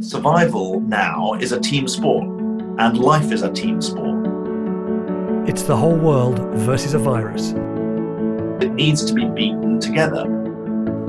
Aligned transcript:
Survival 0.00 0.78
now 0.78 1.34
is 1.40 1.50
a 1.50 1.58
team 1.58 1.88
sport, 1.88 2.22
and 2.78 2.98
life 2.98 3.32
is 3.32 3.42
a 3.42 3.52
team 3.52 3.82
sport. 3.82 4.28
It's 5.48 5.64
the 5.64 5.76
whole 5.76 5.96
world 5.96 6.38
versus 6.54 6.94
a 6.94 7.00
virus. 7.00 7.50
It 8.62 8.72
needs 8.74 9.04
to 9.06 9.12
be 9.12 9.24
beaten 9.24 9.80
together. 9.80 10.24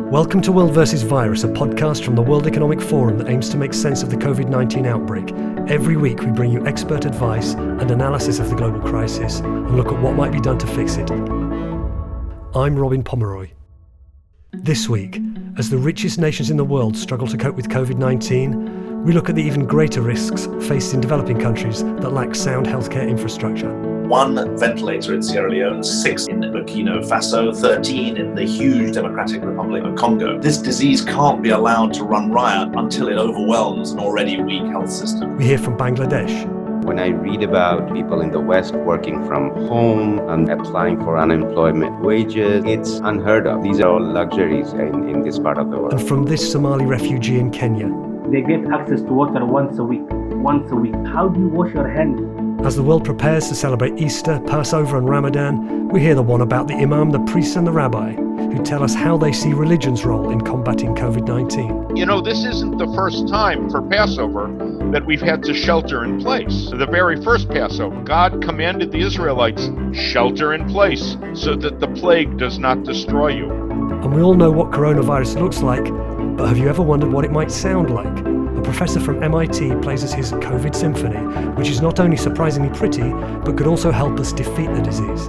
Welcome 0.10 0.41
to 0.41 0.52
World 0.52 0.73
versus 0.73 1.04
Virus, 1.04 1.44
a 1.44 1.49
podcast 1.49 2.04
from 2.04 2.15
the 2.15 2.23
World 2.23 2.47
Economic 2.47 2.81
Forum 2.81 3.20
that 3.20 3.30
aims 3.30 3.50
to 3.50 3.57
make 3.57 3.75
sense 3.75 4.02
of 4.02 4.10
the 4.10 4.18
COVID 4.18 4.50
19 4.50 4.88
outbreak. 4.88 5.34
Every 5.70 5.96
week, 5.96 6.21
we 6.21 6.32
bring 6.32 6.52
you 6.52 6.66
expert 6.66 7.06
advice 7.06 7.54
and 7.54 7.92
analysis 7.92 8.40
of 8.40 8.50
the 8.50 8.56
global 8.56 8.80
crisis 8.80 9.42
and 9.42 9.78
look 9.78 9.92
at 9.92 10.02
what 10.02 10.16
might 10.16 10.32
be 10.32 10.42
done 10.42 10.58
to 10.58 10.66
fix 10.66 10.98
it. 10.98 11.12
I'm 11.12 12.76
Robin 12.76 13.04
Pomeroy. 13.04 13.52
This 14.52 14.90
week, 14.90 15.21
as 15.60 15.70
the 15.70 15.78
richest 15.78 16.18
nations 16.18 16.50
in 16.50 16.55
the 16.55 16.64
world 16.64 16.96
struggle 16.96 17.28
to 17.28 17.36
cope 17.36 17.54
with 17.54 17.68
COVID 17.68 17.98
19, 17.98 19.04
we 19.04 19.12
look 19.12 19.28
at 19.28 19.36
the 19.36 19.43
even 19.43 19.66
greater 19.66 20.02
risks 20.02 20.47
faced 20.61 20.93
in 20.93 21.02
developing 21.02 21.38
countries 21.38 21.83
that 21.83 22.14
lack 22.14 22.33
sound 22.33 22.66
healthcare 22.66 23.07
infrastructure. 23.07 23.69
One 24.07 24.57
ventilator 24.57 25.14
in 25.14 25.21
Sierra 25.21 25.52
Leone, 25.52 25.83
six 25.83 26.28
in 26.28 26.39
Burkina 26.39 27.06
Faso, 27.06 27.54
13 27.54 28.16
in 28.16 28.36
the 28.36 28.43
huge 28.46 28.93
Democratic 28.93 29.43
Republic 29.43 29.83
of 29.83 29.96
Congo. 29.97 30.39
This 30.39 30.60
disease 30.60 31.04
can't 31.04 31.43
be 31.43 31.50
allowed 31.50 31.94
to 31.96 32.05
run 32.05 32.31
riot 32.31 32.69
until 32.75 33.09
it 33.09 33.17
overwhelms 33.17 33.91
an 33.91 34.00
already 34.00 34.41
weak 34.41 34.64
health 34.67 34.89
system. 34.89 35.36
We 35.36 35.44
hear 35.44 35.59
from 35.59 35.78
Bangladesh, 35.78 36.58
when 36.83 37.00
I 37.00 37.08
read 37.08 37.44
about 37.44 37.94
people 37.94 38.22
in 38.22 38.31
the 38.31 38.39
West 38.39 38.73
working 38.73 39.25
from 39.28 39.52
home 39.67 40.19
and 40.30 40.50
applying 40.50 40.97
for 41.00 41.17
unemployment 41.17 42.00
wages, 42.02 42.64
it's 42.66 43.00
unheard 43.00 43.47
of. 43.47 43.64
These 43.64 43.80
are 43.80 43.89
all 43.89 44.02
luxuries 44.02 44.73
in, 44.73 45.09
in 45.09 45.22
this 45.22 45.39
part 45.39 45.58
of 45.58 45.69
the 45.69 45.78
world. 45.78 45.94
and 45.94 46.08
from 46.08 46.23
this 46.23 46.52
Somali 46.52 46.86
refugee 46.86 47.39
in 47.39 47.52
Kenya. 47.52 47.89
They 48.31 48.42
get 48.42 48.66
access 48.72 49.02
to 49.02 49.14
water 49.14 49.45
once 49.45 49.80
a 49.80 49.83
week. 49.83 50.05
Once 50.09 50.72
a 50.72 50.75
week. 50.75 50.95
How 51.08 51.28
do 51.28 51.39
you 51.39 51.47
wash 51.50 51.73
your 51.73 51.88
hands? 51.88 52.22
As 52.66 52.75
the 52.75 52.83
world 52.83 53.05
prepares 53.05 53.47
to 53.47 53.55
celebrate 53.55 53.97
Easter, 53.97 54.39
Passover, 54.45 54.97
and 54.97 55.07
Ramadan, 55.07 55.88
we 55.89 56.02
hear 56.02 56.13
the 56.13 56.22
one 56.22 56.41
about 56.41 56.67
the 56.67 56.75
Imam, 56.75 57.09
the 57.09 57.19
priest, 57.19 57.55
and 57.55 57.66
the 57.66 57.72
rabbi, 57.72 58.11
who 58.13 58.63
tell 58.63 58.83
us 58.83 58.94
how 58.94 59.17
they 59.17 59.31
see 59.31 59.53
religion's 59.53 60.03
role 60.05 60.30
in 60.30 60.41
combating 60.41 60.94
COVID 60.94 61.25
19. 61.25 61.95
You 61.95 62.05
know, 62.05 62.19
this 62.22 62.44
isn't 62.44 62.77
the 62.77 62.88
first 62.94 63.27
time 63.30 63.69
for 63.69 63.81
Passover 63.81 64.47
that 64.91 65.05
we've 65.05 65.21
had 65.21 65.43
to 65.43 65.53
shelter 65.53 66.03
in 66.03 66.19
place. 66.19 66.69
The 66.71 66.87
very 66.87 67.21
first 67.21 67.47
Passover, 67.49 68.01
God 68.03 68.41
commanded 68.41 68.91
the 68.91 68.99
Israelites, 68.99 69.69
shelter 69.93 70.53
in 70.53 70.67
place 70.67 71.15
so 71.33 71.55
that 71.55 71.79
the 71.79 71.87
plague 71.89 72.37
does 72.37 72.57
not 72.57 72.83
destroy 72.83 73.29
you. 73.29 73.51
And 73.51 74.13
we 74.13 74.21
all 74.21 74.33
know 74.33 74.51
what 74.51 74.71
coronavirus 74.71 75.39
looks 75.39 75.61
like, 75.61 75.83
but 76.37 76.47
have 76.47 76.57
you 76.57 76.69
ever 76.69 76.81
wondered 76.81 77.11
what 77.11 77.25
it 77.25 77.31
might 77.31 77.51
sound 77.51 77.93
like? 77.93 78.19
A 78.57 78.61
professor 78.61 78.99
from 78.99 79.21
MIT 79.21 79.75
plays 79.81 80.03
us 80.03 80.13
his 80.13 80.31
COVID 80.31 80.75
symphony, 80.75 81.19
which 81.55 81.69
is 81.69 81.81
not 81.81 81.99
only 81.99 82.17
surprisingly 82.17 82.75
pretty, 82.77 83.09
but 83.43 83.57
could 83.57 83.67
also 83.67 83.91
help 83.91 84.19
us 84.19 84.33
defeat 84.33 84.73
the 84.73 84.81
disease. 84.81 85.27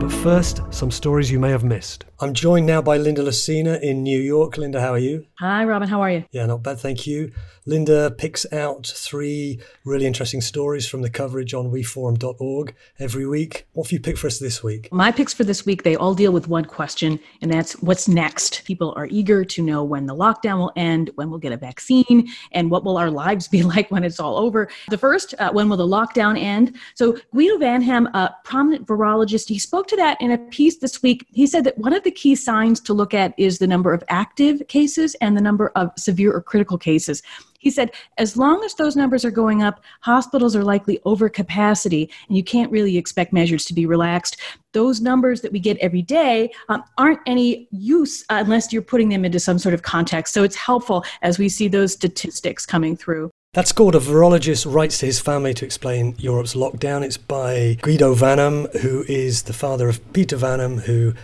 But 0.00 0.10
first, 0.10 0.62
some 0.70 0.90
stories 0.90 1.30
you 1.30 1.38
may 1.38 1.50
have 1.50 1.64
missed. 1.64 2.04
I'm 2.22 2.34
joined 2.34 2.66
now 2.66 2.82
by 2.82 2.98
Linda 2.98 3.22
Lacina 3.22 3.80
in 3.80 4.02
New 4.02 4.20
York. 4.20 4.58
Linda, 4.58 4.78
how 4.78 4.92
are 4.92 4.98
you? 4.98 5.24
Hi, 5.38 5.64
Robin. 5.64 5.88
How 5.88 6.02
are 6.02 6.10
you? 6.10 6.26
Yeah, 6.32 6.44
not 6.44 6.62
bad, 6.62 6.78
thank 6.78 7.06
you. 7.06 7.32
Linda 7.64 8.10
picks 8.10 8.50
out 8.52 8.86
three 8.86 9.60
really 9.86 10.04
interesting 10.04 10.40
stories 10.40 10.86
from 10.86 11.00
the 11.00 11.08
coverage 11.08 11.54
on 11.54 11.70
weforum.org 11.70 12.74
every 12.98 13.26
week. 13.26 13.66
What 13.72 13.86
have 13.86 13.92
you 13.92 14.00
picked 14.00 14.18
for 14.18 14.26
us 14.26 14.38
this 14.38 14.62
week? 14.62 14.92
My 14.92 15.12
picks 15.12 15.32
for 15.32 15.44
this 15.44 15.64
week, 15.64 15.82
they 15.82 15.96
all 15.96 16.14
deal 16.14 16.32
with 16.32 16.46
one 16.48 16.64
question, 16.66 17.18
and 17.40 17.50
that's 17.50 17.72
what's 17.80 18.06
next? 18.06 18.64
People 18.64 18.92
are 18.96 19.06
eager 19.06 19.44
to 19.44 19.62
know 19.62 19.82
when 19.82 20.04
the 20.04 20.14
lockdown 20.14 20.58
will 20.58 20.72
end, 20.76 21.10
when 21.14 21.30
we'll 21.30 21.38
get 21.38 21.52
a 21.52 21.56
vaccine, 21.56 22.28
and 22.52 22.70
what 22.70 22.84
will 22.84 22.98
our 22.98 23.10
lives 23.10 23.48
be 23.48 23.62
like 23.74 23.90
when 23.90 24.04
it's 24.04 24.20
all 24.20 24.36
over. 24.36 24.68
The 24.90 24.98
first, 24.98 25.34
uh, 25.38 25.52
when 25.52 25.70
will 25.70 25.78
the 25.78 25.86
lockdown 25.86 26.38
end? 26.38 26.76
So 26.94 27.16
Guido 27.32 27.56
Vanham, 27.56 28.12
a 28.14 28.34
prominent 28.44 28.86
virologist, 28.86 29.48
he 29.48 29.58
spoke 29.58 29.86
to 29.88 29.96
that 29.96 30.20
in 30.20 30.32
a 30.32 30.38
piece 30.38 30.78
this 30.78 31.02
week. 31.02 31.26
He 31.32 31.46
said 31.46 31.64
that 31.64 31.78
one 31.78 31.94
of 31.94 32.02
the 32.04 32.09
key 32.10 32.34
signs 32.34 32.80
to 32.80 32.94
look 32.94 33.14
at 33.14 33.34
is 33.36 33.58
the 33.58 33.66
number 33.66 33.92
of 33.92 34.04
active 34.08 34.62
cases 34.68 35.14
and 35.20 35.36
the 35.36 35.40
number 35.40 35.70
of 35.76 35.90
severe 35.96 36.32
or 36.32 36.42
critical 36.42 36.78
cases. 36.78 37.22
He 37.60 37.70
said, 37.70 37.90
as 38.16 38.38
long 38.38 38.64
as 38.64 38.74
those 38.74 38.96
numbers 38.96 39.22
are 39.22 39.30
going 39.30 39.62
up, 39.62 39.82
hospitals 40.00 40.56
are 40.56 40.64
likely 40.64 40.98
over 41.04 41.28
capacity, 41.28 42.10
and 42.26 42.36
you 42.36 42.42
can't 42.42 42.72
really 42.72 42.96
expect 42.96 43.34
measures 43.34 43.66
to 43.66 43.74
be 43.74 43.84
relaxed. 43.84 44.38
Those 44.72 45.02
numbers 45.02 45.42
that 45.42 45.52
we 45.52 45.60
get 45.60 45.76
every 45.76 46.00
day 46.00 46.50
um, 46.70 46.82
aren't 46.96 47.20
any 47.26 47.68
use 47.70 48.24
unless 48.30 48.72
you're 48.72 48.80
putting 48.80 49.10
them 49.10 49.26
into 49.26 49.38
some 49.38 49.58
sort 49.58 49.74
of 49.74 49.82
context. 49.82 50.32
So 50.32 50.42
it's 50.42 50.56
helpful 50.56 51.04
as 51.20 51.38
we 51.38 51.50
see 51.50 51.68
those 51.68 51.92
statistics 51.92 52.64
coming 52.64 52.96
through. 52.96 53.30
That's 53.52 53.72
called 53.72 53.96
A 53.96 53.98
Virologist 53.98 54.72
Writes 54.72 54.98
to 54.98 55.06
His 55.06 55.20
Family 55.20 55.52
to 55.54 55.64
Explain 55.64 56.14
Europe's 56.18 56.54
Lockdown. 56.54 57.02
It's 57.02 57.16
by 57.16 57.78
Guido 57.82 58.14
Vanham, 58.14 58.72
who 58.76 59.04
is 59.08 59.42
the 59.42 59.52
father 59.52 59.88
of 59.88 60.12
Peter 60.12 60.36
Vanham, 60.36 60.82
who 60.82 61.14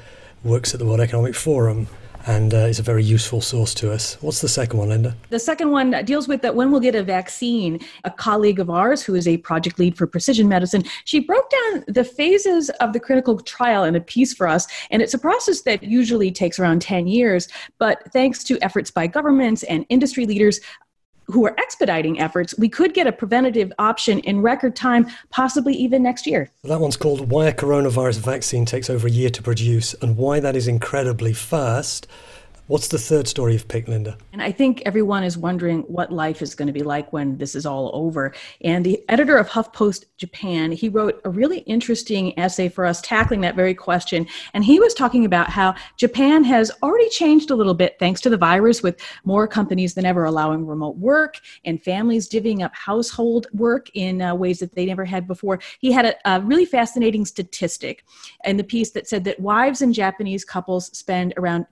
works 0.46 0.72
at 0.72 0.80
the 0.80 0.86
World 0.86 1.00
Economic 1.00 1.34
Forum 1.34 1.88
and 2.26 2.52
uh, 2.54 2.58
is 2.58 2.78
a 2.78 2.82
very 2.82 3.04
useful 3.04 3.40
source 3.40 3.72
to 3.74 3.92
us. 3.92 4.20
What's 4.20 4.40
the 4.40 4.48
second 4.48 4.78
one, 4.78 4.88
Linda? 4.88 5.16
The 5.30 5.38
second 5.38 5.70
one 5.70 5.92
deals 6.04 6.26
with 6.26 6.42
that 6.42 6.54
when 6.54 6.72
we'll 6.72 6.80
get 6.80 6.94
a 6.94 7.02
vaccine. 7.02 7.78
A 8.04 8.10
colleague 8.10 8.58
of 8.58 8.68
ours, 8.68 9.02
who 9.02 9.14
is 9.14 9.28
a 9.28 9.36
project 9.38 9.78
lead 9.78 9.96
for 9.96 10.06
precision 10.06 10.48
medicine, 10.48 10.82
she 11.04 11.20
broke 11.20 11.48
down 11.50 11.84
the 11.86 12.02
phases 12.02 12.68
of 12.80 12.92
the 12.92 13.00
clinical 13.00 13.38
trial 13.38 13.84
in 13.84 13.94
a 13.94 14.00
piece 14.00 14.34
for 14.34 14.48
us. 14.48 14.66
And 14.90 15.02
it's 15.02 15.14
a 15.14 15.18
process 15.18 15.62
that 15.62 15.84
usually 15.84 16.32
takes 16.32 16.58
around 16.58 16.82
10 16.82 17.06
years. 17.06 17.48
But 17.78 18.02
thanks 18.12 18.42
to 18.44 18.58
efforts 18.60 18.90
by 18.90 19.06
governments 19.06 19.62
and 19.64 19.86
industry 19.88 20.26
leaders, 20.26 20.60
who 21.26 21.44
are 21.46 21.54
expediting 21.58 22.20
efforts, 22.20 22.56
we 22.58 22.68
could 22.68 22.94
get 22.94 23.06
a 23.06 23.12
preventative 23.12 23.72
option 23.78 24.20
in 24.20 24.40
record 24.40 24.76
time, 24.76 25.06
possibly 25.30 25.74
even 25.74 26.02
next 26.02 26.26
year. 26.26 26.50
That 26.64 26.80
one's 26.80 26.96
called 26.96 27.30
Why 27.30 27.46
a 27.46 27.52
Coronavirus 27.52 28.20
Vaccine 28.20 28.64
Takes 28.64 28.88
Over 28.88 29.08
a 29.08 29.10
Year 29.10 29.30
to 29.30 29.42
Produce 29.42 29.94
and 29.94 30.16
Why 30.16 30.40
That 30.40 30.56
Is 30.56 30.68
Incredibly 30.68 31.32
Fast. 31.32 32.06
What's 32.68 32.88
the 32.88 32.98
third 32.98 33.28
story 33.28 33.52
you've 33.52 33.68
picked, 33.68 33.88
Linda? 33.88 34.18
And 34.32 34.42
I 34.42 34.50
think 34.50 34.82
everyone 34.84 35.22
is 35.22 35.38
wondering 35.38 35.82
what 35.82 36.12
life 36.12 36.42
is 36.42 36.56
going 36.56 36.66
to 36.66 36.72
be 36.72 36.82
like 36.82 37.12
when 37.12 37.38
this 37.38 37.54
is 37.54 37.64
all 37.64 37.92
over. 37.94 38.34
And 38.62 38.84
the 38.84 39.04
editor 39.08 39.36
of 39.36 39.48
HuffPost 39.48 40.06
Japan, 40.16 40.72
he 40.72 40.88
wrote 40.88 41.20
a 41.24 41.30
really 41.30 41.58
interesting 41.60 42.36
essay 42.36 42.68
for 42.68 42.84
us 42.84 43.00
tackling 43.02 43.40
that 43.42 43.54
very 43.54 43.72
question. 43.72 44.26
And 44.52 44.64
he 44.64 44.80
was 44.80 44.94
talking 44.94 45.24
about 45.24 45.48
how 45.48 45.76
Japan 45.96 46.42
has 46.42 46.72
already 46.82 47.08
changed 47.08 47.52
a 47.52 47.54
little 47.54 47.72
bit 47.72 48.00
thanks 48.00 48.20
to 48.22 48.30
the 48.30 48.36
virus, 48.36 48.82
with 48.82 49.00
more 49.24 49.46
companies 49.46 49.94
than 49.94 50.04
ever 50.04 50.24
allowing 50.24 50.66
remote 50.66 50.96
work 50.96 51.38
and 51.64 51.80
families 51.80 52.28
divvying 52.28 52.64
up 52.64 52.74
household 52.74 53.46
work 53.52 53.90
in 53.94 54.20
uh, 54.20 54.34
ways 54.34 54.58
that 54.58 54.74
they 54.74 54.86
never 54.86 55.04
had 55.04 55.28
before. 55.28 55.60
He 55.78 55.92
had 55.92 56.04
a, 56.04 56.16
a 56.24 56.40
really 56.40 56.64
fascinating 56.64 57.26
statistic 57.26 58.04
in 58.44 58.56
the 58.56 58.64
piece 58.64 58.90
that 58.90 59.06
said 59.06 59.22
that 59.22 59.38
wives 59.38 59.82
and 59.82 59.94
Japanese 59.94 60.44
couples 60.44 60.86
spend 60.98 61.32
around 61.36 61.66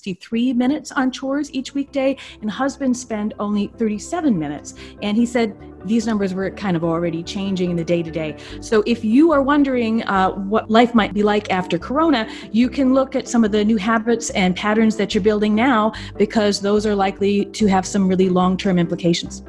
263 0.00 0.52
minutes 0.54 0.92
on 0.92 1.10
chores 1.10 1.52
each 1.52 1.74
weekday, 1.74 2.16
and 2.40 2.50
husbands 2.50 3.00
spend 3.00 3.34
only 3.38 3.66
37 3.76 4.38
minutes. 4.38 4.74
And 5.02 5.16
he 5.16 5.26
said 5.26 5.54
these 5.84 6.06
numbers 6.06 6.34
were 6.34 6.50
kind 6.50 6.76
of 6.76 6.84
already 6.84 7.22
changing 7.22 7.70
in 7.70 7.76
the 7.76 7.84
day 7.84 8.02
to 8.02 8.10
day. 8.10 8.36
So 8.60 8.82
if 8.86 9.04
you 9.04 9.32
are 9.32 9.42
wondering 9.42 10.02
uh, 10.04 10.30
what 10.30 10.70
life 10.70 10.94
might 10.94 11.14
be 11.14 11.22
like 11.22 11.50
after 11.50 11.78
Corona, 11.78 12.28
you 12.52 12.68
can 12.68 12.94
look 12.94 13.14
at 13.14 13.28
some 13.28 13.44
of 13.44 13.52
the 13.52 13.64
new 13.64 13.76
habits 13.76 14.30
and 14.30 14.56
patterns 14.56 14.96
that 14.96 15.14
you're 15.14 15.24
building 15.24 15.54
now 15.54 15.92
because 16.16 16.60
those 16.60 16.86
are 16.86 16.94
likely 16.94 17.46
to 17.46 17.66
have 17.66 17.86
some 17.86 18.08
really 18.08 18.28
long 18.28 18.56
term 18.56 18.78
implications. 18.78 19.42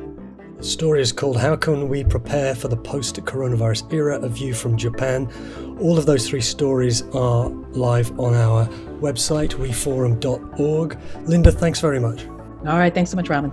Story 0.61 1.01
is 1.01 1.11
called 1.11 1.37
How 1.37 1.55
Can 1.55 1.89
We 1.89 2.03
Prepare 2.03 2.53
for 2.53 2.67
the 2.67 2.77
Post 2.77 3.15
Coronavirus 3.15 3.91
Era? 3.91 4.19
A 4.21 4.29
View 4.29 4.53
from 4.53 4.77
Japan. 4.77 5.27
All 5.79 5.97
of 5.97 6.05
those 6.05 6.29
three 6.29 6.41
stories 6.41 7.01
are 7.15 7.49
live 7.71 8.11
on 8.19 8.35
our 8.35 8.67
website, 8.99 9.53
weforum.org. 9.53 10.99
Linda, 11.25 11.51
thanks 11.51 11.79
very 11.79 11.99
much. 11.99 12.27
All 12.27 12.77
right, 12.77 12.93
thanks 12.93 13.09
so 13.09 13.17
much, 13.17 13.27
Robin. 13.27 13.51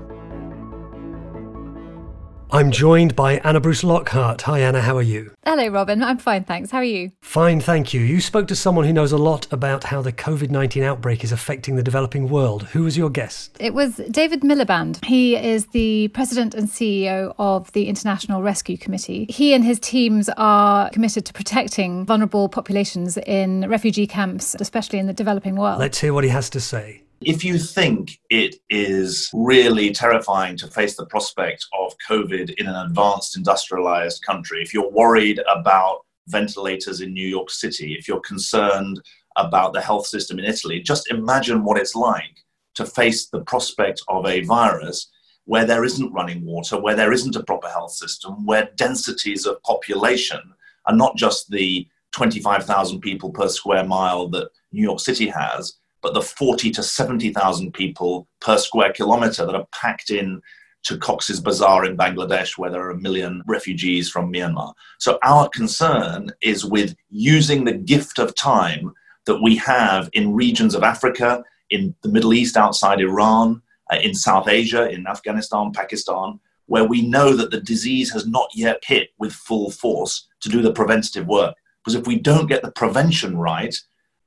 I'm 2.50 2.70
joined 2.70 3.14
by 3.14 3.34
Anna 3.38 3.60
Bruce 3.60 3.84
Lockhart. 3.84 4.40
Hi, 4.42 4.60
Anna, 4.60 4.80
how 4.80 4.96
are 4.96 5.02
you? 5.02 5.32
Hello, 5.44 5.68
Robin. 5.68 6.02
I'm 6.02 6.16
fine, 6.16 6.44
thanks. 6.44 6.70
How 6.70 6.78
are 6.78 6.84
you? 6.84 7.12
Fine, 7.20 7.60
thank 7.60 7.92
you. 7.92 8.00
You 8.00 8.22
spoke 8.22 8.48
to 8.48 8.56
someone 8.56 8.86
who 8.86 8.92
knows 8.92 9.12
a 9.12 9.18
lot 9.18 9.46
about 9.52 9.84
how 9.84 10.00
the 10.00 10.14
COVID 10.14 10.48
19 10.48 10.82
outbreak 10.82 11.22
is 11.22 11.30
affecting 11.30 11.76
the 11.76 11.82
developing 11.82 12.30
world. 12.30 12.62
Who 12.68 12.84
was 12.84 12.96
your 12.96 13.10
guest? 13.10 13.54
It 13.60 13.74
was 13.74 13.96
David 14.10 14.40
Miliband. 14.40 15.04
He 15.04 15.36
is 15.36 15.66
the 15.66 16.08
president 16.08 16.54
and 16.54 16.68
CEO 16.68 17.34
of 17.38 17.70
the 17.72 17.86
International 17.86 18.40
Rescue 18.40 18.78
Committee. 18.78 19.26
He 19.28 19.52
and 19.52 19.62
his 19.62 19.78
teams 19.78 20.30
are 20.38 20.88
committed 20.88 21.26
to 21.26 21.34
protecting 21.34 22.06
vulnerable 22.06 22.48
populations 22.48 23.18
in 23.18 23.68
refugee 23.68 24.06
camps, 24.06 24.56
especially 24.58 24.98
in 24.98 25.06
the 25.06 25.12
developing 25.12 25.56
world. 25.56 25.80
Let's 25.80 25.98
hear 25.98 26.14
what 26.14 26.24
he 26.24 26.30
has 26.30 26.48
to 26.50 26.60
say. 26.60 27.02
If 27.20 27.44
you 27.44 27.58
think 27.58 28.20
it 28.30 28.56
is 28.70 29.28
really 29.34 29.90
terrifying 29.90 30.56
to 30.58 30.68
face 30.68 30.96
the 30.96 31.06
prospect 31.06 31.66
of 31.76 31.96
COVID 32.08 32.54
in 32.54 32.68
an 32.68 32.76
advanced 32.76 33.36
industrialized 33.36 34.22
country, 34.22 34.62
if 34.62 34.72
you're 34.72 34.90
worried 34.90 35.40
about 35.50 36.04
ventilators 36.28 37.00
in 37.00 37.12
New 37.12 37.26
York 37.26 37.50
City, 37.50 37.94
if 37.94 38.06
you're 38.06 38.20
concerned 38.20 39.02
about 39.36 39.72
the 39.72 39.80
health 39.80 40.06
system 40.06 40.38
in 40.38 40.44
Italy, 40.44 40.80
just 40.80 41.10
imagine 41.10 41.64
what 41.64 41.76
it's 41.76 41.96
like 41.96 42.44
to 42.74 42.86
face 42.86 43.26
the 43.26 43.40
prospect 43.40 44.00
of 44.06 44.24
a 44.24 44.42
virus 44.42 45.08
where 45.46 45.64
there 45.64 45.84
isn't 45.84 46.12
running 46.12 46.44
water, 46.44 46.80
where 46.80 46.94
there 46.94 47.12
isn't 47.12 47.34
a 47.34 47.42
proper 47.42 47.68
health 47.68 47.92
system, 47.92 48.46
where 48.46 48.70
densities 48.76 49.44
of 49.44 49.60
population 49.64 50.40
are 50.86 50.94
not 50.94 51.16
just 51.16 51.50
the 51.50 51.84
25,000 52.12 53.00
people 53.00 53.30
per 53.30 53.48
square 53.48 53.84
mile 53.84 54.28
that 54.28 54.50
New 54.70 54.82
York 54.82 55.00
City 55.00 55.26
has, 55.26 55.74
but 56.02 56.14
the 56.14 56.22
40 56.22 56.70
to 56.72 56.82
70,000 56.82 57.72
people 57.72 58.28
per 58.40 58.58
square 58.58 58.92
kilometer 58.92 59.44
that 59.44 59.54
are 59.54 59.66
packed 59.72 60.10
in 60.10 60.40
to 60.84 60.96
Cox's 60.96 61.40
Bazar 61.40 61.84
in 61.84 61.96
Bangladesh, 61.96 62.56
where 62.56 62.70
there 62.70 62.82
are 62.82 62.90
a 62.90 63.00
million 63.00 63.42
refugees 63.46 64.08
from 64.08 64.32
Myanmar. 64.32 64.74
So, 64.98 65.18
our 65.22 65.48
concern 65.48 66.30
is 66.40 66.64
with 66.64 66.94
using 67.10 67.64
the 67.64 67.72
gift 67.72 68.18
of 68.18 68.34
time 68.34 68.92
that 69.26 69.42
we 69.42 69.56
have 69.56 70.08
in 70.12 70.34
regions 70.34 70.74
of 70.74 70.82
Africa, 70.82 71.44
in 71.70 71.94
the 72.02 72.08
Middle 72.08 72.32
East 72.32 72.56
outside 72.56 73.00
Iran, 73.00 73.60
uh, 73.92 73.96
in 73.96 74.14
South 74.14 74.48
Asia, 74.48 74.88
in 74.88 75.06
Afghanistan, 75.06 75.72
Pakistan, 75.72 76.38
where 76.66 76.84
we 76.84 77.06
know 77.06 77.34
that 77.34 77.50
the 77.50 77.60
disease 77.60 78.12
has 78.12 78.26
not 78.26 78.48
yet 78.54 78.82
hit 78.86 79.10
with 79.18 79.32
full 79.32 79.70
force 79.70 80.28
to 80.40 80.48
do 80.48 80.62
the 80.62 80.72
preventative 80.72 81.26
work. 81.26 81.54
Because 81.82 81.94
if 81.94 82.06
we 82.06 82.18
don't 82.18 82.48
get 82.48 82.62
the 82.62 82.72
prevention 82.72 83.36
right, 83.36 83.74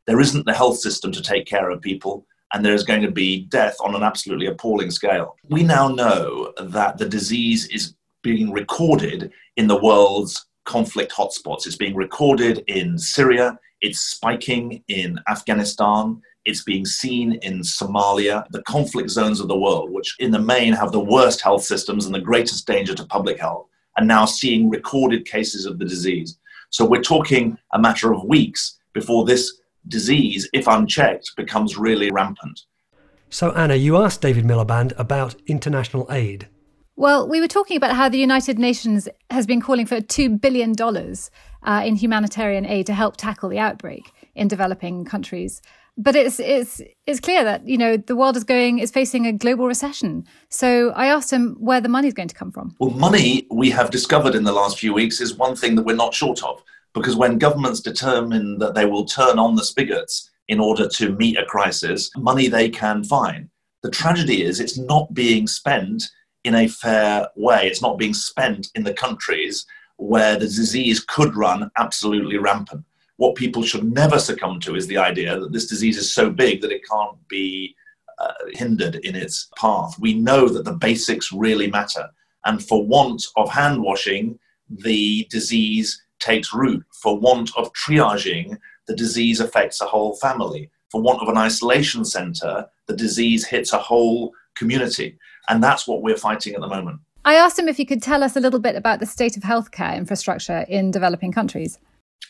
there 0.08 0.20
isn't 0.20 0.46
the 0.46 0.54
health 0.54 0.80
system 0.80 1.12
to 1.12 1.22
take 1.22 1.46
care 1.46 1.70
of 1.70 1.82
people, 1.82 2.26
and 2.54 2.66
there's 2.66 2.84
going 2.84 3.02
to 3.02 3.12
be 3.12 3.46
death 3.46 3.76
on 3.82 3.96
an 3.96 4.04
absolutely 4.04 4.48
appalling 4.48 4.92
scale. 4.92 5.36
We 5.50 5.64
now 5.64 5.88
know 5.88 6.54
that 6.60 6.98
the 6.98 7.08
disease 7.08 7.68
is 7.68 7.96
being 8.24 8.52
recorded 8.52 9.32
in 9.58 9.68
the 9.68 9.82
world's 9.82 10.46
conflict 10.66 11.12
hotspots. 11.12 11.66
It's 11.66 11.76
being 11.76 11.96
recorded 11.96 12.64
in 12.68 12.98
Syria, 12.98 13.58
it's 13.82 14.00
spiking 14.00 14.84
in 14.90 15.20
Afghanistan, 15.28 16.22
it's 16.46 16.64
being 16.64 16.86
seen 16.86 17.34
in 17.44 17.60
Somalia, 17.62 18.46
the 18.52 18.64
conflict 18.64 19.10
zones 19.10 19.40
of 19.40 19.48
the 19.48 19.58
world, 19.58 19.92
which 19.92 20.16
in 20.20 20.32
the 20.32 20.40
main 20.40 20.74
have 20.74 20.92
the 20.92 21.00
worst 21.00 21.42
health 21.42 21.64
systems 21.64 22.06
and 22.06 22.14
the 22.14 22.20
greatest 22.20 22.66
danger 22.68 22.94
to 22.96 23.06
public 23.06 23.40
health, 23.40 23.68
and 23.98 24.08
now 24.08 24.26
seeing 24.26 24.70
recorded 24.70 25.26
cases 25.26 25.66
of 25.66 25.80
the 25.80 25.86
disease. 25.86 26.38
So 26.70 26.86
we're 26.86 27.02
talking 27.02 27.58
a 27.74 27.80
matter 27.80 28.14
of 28.14 28.24
weeks 28.24 28.80
before 28.94 29.26
this 29.26 29.61
disease, 29.88 30.50
if 30.54 30.68
unchecked, 30.68 31.36
becomes 31.36 31.78
really 31.78 32.12
rampant. 32.12 32.62
So, 33.30 33.52
Anna, 33.52 33.76
you 33.76 33.98
asked 33.98 34.22
David 34.22 34.46
Miliband 34.46 34.94
about 34.98 35.36
international 35.48 36.06
aid. 36.12 36.48
Well, 36.98 37.28
we 37.28 37.40
were 37.40 37.48
talking 37.48 37.78
about 37.78 37.96
how 37.96 38.10
the 38.10 38.18
United 38.18 38.60
Nations 38.60 39.08
has 39.30 39.48
been 39.48 39.62
calling 39.62 39.86
for 39.86 40.02
$2 40.02 40.40
billion 40.40 40.76
uh, 41.64 41.82
in 41.86 41.96
humanitarian 41.96 42.66
aid 42.66 42.86
to 42.88 42.94
help 42.94 43.18
tackle 43.18 43.50
the 43.50 43.58
outbreak 43.58 44.12
in 44.36 44.48
developing 44.48 45.06
countries. 45.06 45.62
But 45.98 46.16
it's, 46.16 46.40
it's, 46.40 46.82
it's 47.08 47.20
clear 47.20 47.44
that, 47.44 47.68
you 47.68 47.78
know, 47.78 47.98
the 47.98 48.16
world 48.16 48.36
is 48.36 48.44
going, 48.44 48.80
is 48.80 48.92
facing 48.92 49.26
a 49.26 49.34
global 49.34 49.68
recession. 49.68 50.26
So 50.50 50.92
I 50.92 51.08
asked 51.08 51.32
him 51.32 51.56
where 51.60 51.82
the 51.82 51.90
money 51.90 52.08
is 52.08 52.14
going 52.14 52.30
to 52.30 52.36
come 52.36 52.52
from. 52.52 52.76
Well, 52.80 52.92
money, 52.92 53.48
we 53.50 53.70
have 53.72 53.92
discovered 53.92 54.36
in 54.36 54.44
the 54.44 54.54
last 54.54 54.78
few 54.78 54.94
weeks, 54.94 55.22
is 55.22 55.36
one 55.36 55.56
thing 55.56 55.76
that 55.76 55.84
we're 55.84 55.96
not 55.96 56.14
short 56.14 56.44
of 56.44 56.64
because 56.94 57.16
when 57.16 57.38
governments 57.38 57.80
determine 57.80 58.58
that 58.60 58.74
they 58.76 58.86
will 58.86 59.06
turn 59.06 59.40
on 59.40 59.56
the 59.56 59.64
spigots 59.64 60.30
in 60.48 60.60
order 60.60 60.88
to 60.88 61.16
meet 61.16 61.38
a 61.38 61.46
crisis, 61.46 62.10
money 62.18 62.48
they 62.48 62.70
can 62.70 63.04
find. 63.04 63.50
The 63.84 63.90
tragedy 63.90 64.44
is 64.44 64.60
it's 64.60 64.78
not 64.78 65.14
being 65.14 65.48
spent 65.48 66.04
in 66.44 66.56
a 66.56 66.68
fair 66.68 67.28
way. 67.36 67.68
It's 67.68 67.82
not 67.82 67.98
being 67.98 68.14
spent 68.14 68.68
in 68.76 68.84
the 68.84 68.94
countries 68.94 69.66
where 69.98 70.34
the 70.34 70.48
disease 70.48 71.00
could 71.00 71.36
run 71.36 71.70
absolutely 71.78 72.38
rampant. 72.38 72.84
What 73.18 73.36
people 73.36 73.64
should 73.64 73.84
never 73.84 74.18
succumb 74.20 74.60
to 74.62 74.76
is 74.76 74.88
the 74.88 74.98
idea 74.98 75.40
that 75.40 75.52
this 75.52 75.68
disease 75.68 75.98
is 75.98 76.14
so 76.14 76.30
big 76.30 76.62
that 76.62 76.72
it 76.72 76.82
can't 76.90 77.18
be 77.28 77.76
uh, 78.18 78.34
hindered 78.54 78.96
in 78.96 79.16
its 79.16 79.50
path. 79.58 79.98
We 80.00 80.16
know 80.16 80.50
that 80.50 80.66
the 80.66 80.74
basics 80.74 81.32
really 81.32 81.70
matter. 81.70 82.10
And 82.46 82.64
for 82.64 82.86
want 82.86 83.24
of 83.36 83.50
hand 83.50 83.82
washing, 83.82 84.40
the 84.70 85.28
disease 85.30 86.02
takes 86.22 86.54
root. 86.54 86.84
For 87.02 87.20
want 87.20 87.52
of 87.58 87.72
triaging, 87.74 88.58
the 88.88 88.96
disease 88.96 89.40
affects 89.40 89.82
a 89.82 89.86
whole 89.86 90.16
family. 90.16 90.70
For 90.90 91.02
want 91.02 91.22
of 91.22 91.28
an 91.28 91.38
isolation 91.38 92.06
center, 92.06 92.68
the 92.88 92.96
disease 92.96 93.46
hits 93.46 93.74
a 93.74 93.78
whole 93.78 94.34
community. 94.56 95.18
And 95.50 95.64
that's 95.64 95.88
what 95.88 96.02
we're 96.02 96.18
fighting 96.18 96.54
at 96.54 96.62
the 96.62 96.68
moment. 96.68 97.00
I 97.24 97.36
asked 97.36 97.60
him 97.60 97.68
if 97.68 97.78
he 97.78 97.86
could 97.86 98.02
tell 98.02 98.24
us 98.24 98.36
a 98.36 98.40
little 98.40 98.60
bit 98.60 98.76
about 98.76 99.00
the 99.00 99.06
state 99.06 99.38
of 99.38 99.44
healthcare 99.44 99.96
infrastructure 99.96 100.66
in 100.68 100.92
developing 100.92 101.32
countries. 101.32 101.78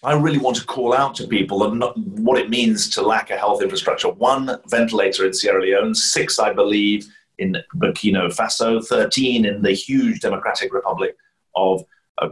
I 0.03 0.13
really 0.13 0.39
want 0.39 0.57
to 0.57 0.65
call 0.65 0.93
out 0.93 1.15
to 1.15 1.27
people 1.27 1.63
and 1.63 1.83
what 2.25 2.39
it 2.39 2.49
means 2.49 2.89
to 2.91 3.01
lack 3.01 3.29
a 3.29 3.37
health 3.37 3.61
infrastructure. 3.61 4.09
One 4.09 4.57
ventilator 4.67 5.25
in 5.25 5.33
Sierra 5.33 5.61
Leone, 5.61 5.93
six, 5.93 6.39
I 6.39 6.53
believe, 6.53 7.07
in 7.37 7.57
Burkina 7.75 8.35
Faso, 8.35 8.85
13 8.85 9.45
in 9.45 9.61
the 9.61 9.71
huge 9.71 10.19
Democratic 10.19 10.73
Republic 10.73 11.15
of 11.55 11.83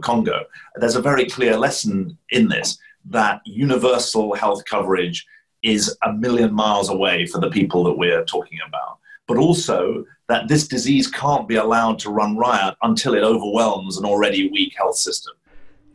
Congo. 0.02 0.44
There's 0.76 0.96
a 0.96 1.02
very 1.02 1.26
clear 1.26 1.56
lesson 1.56 2.16
in 2.30 2.48
this 2.48 2.78
that 3.06 3.40
universal 3.44 4.34
health 4.34 4.64
coverage 4.66 5.26
is 5.62 5.96
a 6.04 6.12
million 6.12 6.52
miles 6.52 6.90
away 6.90 7.26
for 7.26 7.40
the 7.40 7.50
people 7.50 7.84
that 7.84 7.96
we're 7.96 8.24
talking 8.24 8.58
about. 8.66 8.98
But 9.26 9.38
also 9.38 10.04
that 10.28 10.48
this 10.48 10.68
disease 10.68 11.08
can't 11.08 11.48
be 11.48 11.56
allowed 11.56 11.98
to 12.00 12.10
run 12.10 12.36
riot 12.36 12.74
until 12.82 13.14
it 13.14 13.22
overwhelms 13.22 13.96
an 13.96 14.04
already 14.04 14.50
weak 14.50 14.74
health 14.76 14.96
system. 14.96 15.34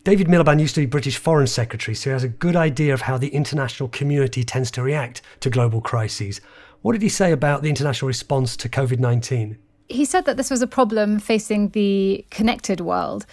David 0.04 0.28
Miliband 0.28 0.60
used 0.60 0.76
to 0.76 0.82
be 0.82 0.86
British 0.86 1.18
Foreign 1.18 1.48
Secretary, 1.48 1.96
so 1.96 2.12
he 2.12 2.14
has 2.14 2.24
a 2.24 2.30
good 2.30 2.56
idea 2.56 2.94
of 2.94 3.02
how 3.02 3.18
the 3.18 3.30
international 3.30 3.90
community 3.90 4.44
tends 4.44 4.70
to 4.72 4.84
react 4.84 5.22
to 5.40 5.50
global 5.50 5.82
crises. 5.82 6.42
What 6.84 6.92
did 6.92 7.02
he 7.02 7.10
say 7.10 7.32
about 7.32 7.64
the 7.64 7.70
international 7.70 8.08
response 8.08 8.56
to 8.58 8.70
COVID 8.70 9.00
19? 9.00 9.58
He 9.88 10.06
said 10.06 10.26
that 10.26 10.38
this 10.38 10.52
was 10.52 10.62
a 10.62 10.68
problem 10.68 11.18
facing 11.18 11.70
the 11.70 12.24
connected 12.30 12.82
world. 12.82 13.26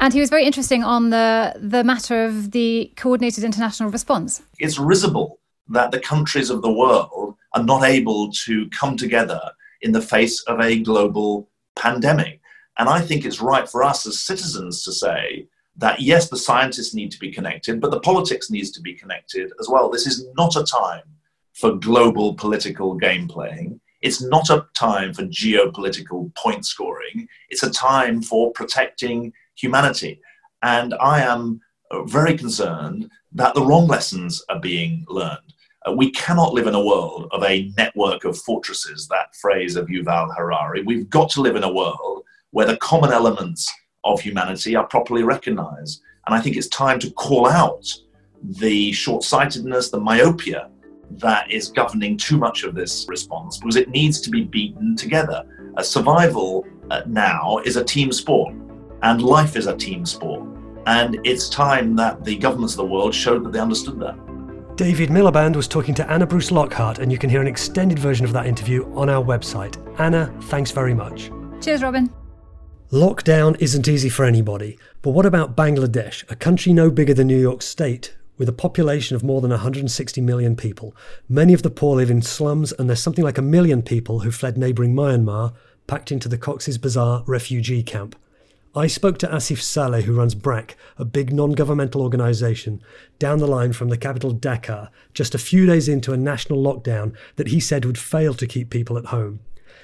And 0.00 0.12
he 0.12 0.20
was 0.20 0.30
very 0.30 0.44
interesting 0.44 0.82
on 0.82 1.10
the, 1.10 1.54
the 1.56 1.84
matter 1.84 2.24
of 2.24 2.50
the 2.50 2.92
coordinated 2.96 3.44
international 3.44 3.90
response. 3.90 4.42
It's 4.58 4.78
risible 4.78 5.38
that 5.68 5.90
the 5.90 6.00
countries 6.00 6.50
of 6.50 6.62
the 6.62 6.72
world 6.72 7.36
are 7.54 7.62
not 7.62 7.84
able 7.84 8.30
to 8.44 8.68
come 8.70 8.96
together 8.96 9.40
in 9.80 9.92
the 9.92 10.02
face 10.02 10.42
of 10.42 10.60
a 10.60 10.80
global 10.80 11.48
pandemic. 11.76 12.40
And 12.78 12.88
I 12.88 13.00
think 13.00 13.24
it's 13.24 13.40
right 13.40 13.68
for 13.68 13.82
us 13.82 14.06
as 14.06 14.20
citizens 14.20 14.82
to 14.84 14.92
say 14.92 15.46
that 15.76 16.00
yes, 16.00 16.28
the 16.28 16.36
scientists 16.36 16.94
need 16.94 17.10
to 17.12 17.18
be 17.18 17.32
connected, 17.32 17.80
but 17.80 17.90
the 17.90 18.00
politics 18.00 18.50
needs 18.50 18.70
to 18.72 18.80
be 18.80 18.94
connected 18.94 19.52
as 19.60 19.68
well. 19.68 19.90
This 19.90 20.06
is 20.06 20.26
not 20.36 20.56
a 20.56 20.64
time 20.64 21.02
for 21.52 21.76
global 21.76 22.34
political 22.34 22.94
game 22.94 23.28
playing. 23.28 23.80
It's 24.02 24.20
not 24.20 24.50
a 24.50 24.66
time 24.74 25.14
for 25.14 25.22
geopolitical 25.22 26.34
point 26.34 26.66
scoring. 26.66 27.26
It's 27.48 27.62
a 27.62 27.70
time 27.70 28.20
for 28.22 28.52
protecting 28.52 29.32
humanity. 29.56 30.20
And 30.62 30.94
I 30.94 31.22
am 31.22 31.60
very 32.06 32.36
concerned 32.36 33.10
that 33.32 33.54
the 33.54 33.64
wrong 33.64 33.86
lessons 33.86 34.42
are 34.48 34.60
being 34.60 35.04
learned. 35.08 35.54
Uh, 35.86 35.92
we 35.92 36.10
cannot 36.10 36.54
live 36.54 36.66
in 36.66 36.74
a 36.74 36.84
world 36.84 37.28
of 37.32 37.42
a 37.42 37.70
network 37.76 38.24
of 38.24 38.38
fortresses, 38.38 39.06
that 39.08 39.34
phrase 39.36 39.76
of 39.76 39.88
Yuval 39.88 40.34
Harari. 40.34 40.82
We've 40.82 41.10
got 41.10 41.28
to 41.30 41.42
live 41.42 41.56
in 41.56 41.64
a 41.64 41.72
world 41.72 42.22
where 42.50 42.66
the 42.66 42.78
common 42.78 43.12
elements 43.12 43.70
of 44.04 44.20
humanity 44.20 44.76
are 44.76 44.86
properly 44.86 45.24
recognized. 45.24 46.00
And 46.26 46.34
I 46.34 46.40
think 46.40 46.56
it's 46.56 46.68
time 46.68 46.98
to 47.00 47.10
call 47.10 47.48
out 47.48 47.84
the 48.42 48.92
short 48.92 49.24
sightedness, 49.24 49.90
the 49.90 50.00
myopia 50.00 50.70
that 51.10 51.50
is 51.50 51.68
governing 51.68 52.16
too 52.16 52.38
much 52.38 52.64
of 52.64 52.74
this 52.74 53.06
response 53.08 53.58
because 53.58 53.76
it 53.76 53.90
needs 53.90 54.20
to 54.22 54.30
be 54.30 54.42
beaten 54.42 54.96
together. 54.96 55.44
A 55.76 55.84
survival 55.84 56.66
uh, 56.90 57.02
now 57.06 57.58
is 57.64 57.76
a 57.76 57.84
team 57.84 58.12
sport. 58.12 58.54
And 59.04 59.20
life 59.20 59.54
is 59.54 59.66
a 59.66 59.76
team 59.76 60.06
sport. 60.06 60.48
And 60.86 61.20
it's 61.24 61.50
time 61.50 61.94
that 61.96 62.24
the 62.24 62.36
governments 62.36 62.72
of 62.72 62.78
the 62.78 62.86
world 62.86 63.14
showed 63.14 63.44
that 63.44 63.52
they 63.52 63.60
understood 63.60 64.00
that. 64.00 64.16
David 64.76 65.10
Miliband 65.10 65.56
was 65.56 65.68
talking 65.68 65.94
to 65.96 66.10
Anna 66.10 66.26
Bruce 66.26 66.50
Lockhart, 66.50 66.98
and 66.98 67.12
you 67.12 67.18
can 67.18 67.28
hear 67.28 67.42
an 67.42 67.46
extended 67.46 67.98
version 67.98 68.24
of 68.24 68.32
that 68.32 68.46
interview 68.46 68.90
on 68.94 69.10
our 69.10 69.22
website. 69.22 69.76
Anna, 70.00 70.34
thanks 70.44 70.70
very 70.70 70.94
much. 70.94 71.30
Cheers, 71.60 71.82
Robin. 71.82 72.10
Lockdown 72.90 73.60
isn't 73.60 73.88
easy 73.88 74.08
for 74.08 74.24
anybody, 74.24 74.78
but 75.02 75.10
what 75.10 75.26
about 75.26 75.54
Bangladesh, 75.54 76.24
a 76.30 76.34
country 76.34 76.72
no 76.72 76.90
bigger 76.90 77.12
than 77.12 77.26
New 77.26 77.38
York 77.38 77.60
State, 77.60 78.16
with 78.38 78.48
a 78.48 78.52
population 78.52 79.16
of 79.16 79.22
more 79.22 79.42
than 79.42 79.50
160 79.50 80.22
million 80.22 80.56
people? 80.56 80.96
Many 81.28 81.52
of 81.52 81.62
the 81.62 81.68
poor 81.68 81.96
live 81.96 82.10
in 82.10 82.22
slums, 82.22 82.72
and 82.72 82.88
there's 82.88 83.02
something 83.02 83.24
like 83.24 83.36
a 83.36 83.42
million 83.42 83.82
people 83.82 84.20
who 84.20 84.30
fled 84.30 84.56
neighbouring 84.56 84.94
Myanmar, 84.94 85.52
packed 85.86 86.10
into 86.10 86.30
the 86.30 86.38
Cox's 86.38 86.78
Bazar 86.78 87.22
refugee 87.26 87.82
camp. 87.82 88.16
I 88.76 88.88
spoke 88.88 89.18
to 89.18 89.28
Asif 89.28 89.62
Saleh, 89.62 90.02
who 90.02 90.16
runs 90.16 90.34
BRAC, 90.34 90.76
a 90.98 91.04
big 91.04 91.32
non 91.32 91.52
governmental 91.52 92.02
organisation, 92.02 92.82
down 93.20 93.38
the 93.38 93.46
line 93.46 93.72
from 93.72 93.88
the 93.88 93.96
capital 93.96 94.34
Dhaka, 94.34 94.88
just 95.12 95.32
a 95.32 95.38
few 95.38 95.64
days 95.64 95.88
into 95.88 96.12
a 96.12 96.16
national 96.16 96.60
lockdown 96.60 97.14
that 97.36 97.48
he 97.48 97.60
said 97.60 97.84
would 97.84 97.98
fail 97.98 98.34
to 98.34 98.48
keep 98.48 98.70
people 98.70 98.98
at 98.98 99.06
home. 99.06 99.38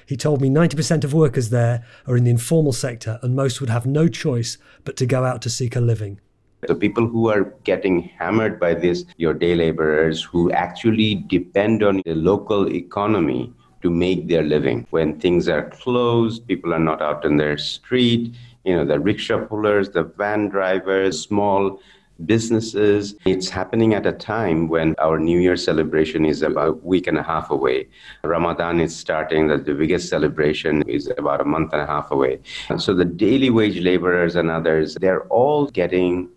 He 0.05 0.17
told 0.17 0.41
me 0.41 0.49
90% 0.49 1.05
of 1.05 1.13
workers 1.13 1.51
there 1.51 1.85
are 2.05 2.17
in 2.17 2.25
the 2.25 2.31
informal 2.31 2.73
sector 2.73 3.17
and 3.21 3.33
most 3.33 3.61
would 3.61 3.69
have 3.69 3.85
no 3.85 4.09
choice 4.09 4.57
but 4.83 4.97
to 4.97 5.05
go 5.05 5.23
out 5.23 5.41
to 5.43 5.49
seek 5.49 5.77
a 5.77 5.79
living. 5.79 6.19
The 6.67 6.75
people 6.75 7.07
who 7.07 7.29
are 7.29 7.53
getting 7.63 8.01
hammered 8.19 8.59
by 8.59 8.73
this, 8.73 9.05
your 9.15 9.33
day 9.33 9.55
laborers 9.55 10.21
who 10.21 10.51
actually 10.51 11.15
depend 11.15 11.81
on 11.81 12.01
the 12.05 12.13
local 12.13 12.67
economy 12.69 13.53
to 13.81 13.89
make 13.89 14.27
their 14.27 14.43
living. 14.43 14.85
When 14.91 15.19
things 15.19 15.47
are 15.47 15.69
closed, 15.69 16.47
people 16.47 16.73
are 16.73 16.79
not 16.79 17.01
out 17.01 17.25
in 17.25 17.37
their 17.37 17.57
street, 17.57 18.35
you 18.63 18.75
know, 18.75 18.85
the 18.85 18.99
rickshaw 18.99 19.45
pullers, 19.45 19.89
the 19.89 20.03
van 20.03 20.49
drivers, 20.49 21.21
small 21.21 21.79
businesses. 22.25 23.15
It's 23.25 23.49
happening 23.49 23.93
at 23.93 24.05
a 24.05 24.11
time 24.11 24.67
when 24.67 24.95
our 24.99 25.19
New 25.19 25.39
Year 25.39 25.57
celebration 25.57 26.25
is 26.25 26.41
about 26.41 26.67
a 26.67 26.73
week 26.73 27.07
and 27.07 27.17
a 27.17 27.23
half 27.23 27.49
away. 27.49 27.87
Ramadan 28.23 28.79
is 28.79 28.95
starting, 28.95 29.47
the, 29.47 29.57
the 29.57 29.73
biggest 29.73 30.09
celebration 30.09 30.83
is 30.83 31.11
about 31.17 31.41
a 31.41 31.45
month 31.45 31.73
and 31.73 31.81
a 31.81 31.87
half 31.87 32.11
away. 32.11 32.39
And 32.69 32.81
so 32.81 32.93
the 32.93 33.05
daily 33.05 33.49
wage 33.49 33.79
laborers 33.79 34.35
and 34.35 34.51
others, 34.51 34.95
they're 35.01 35.23
all 35.27 35.65
getting 35.67 36.29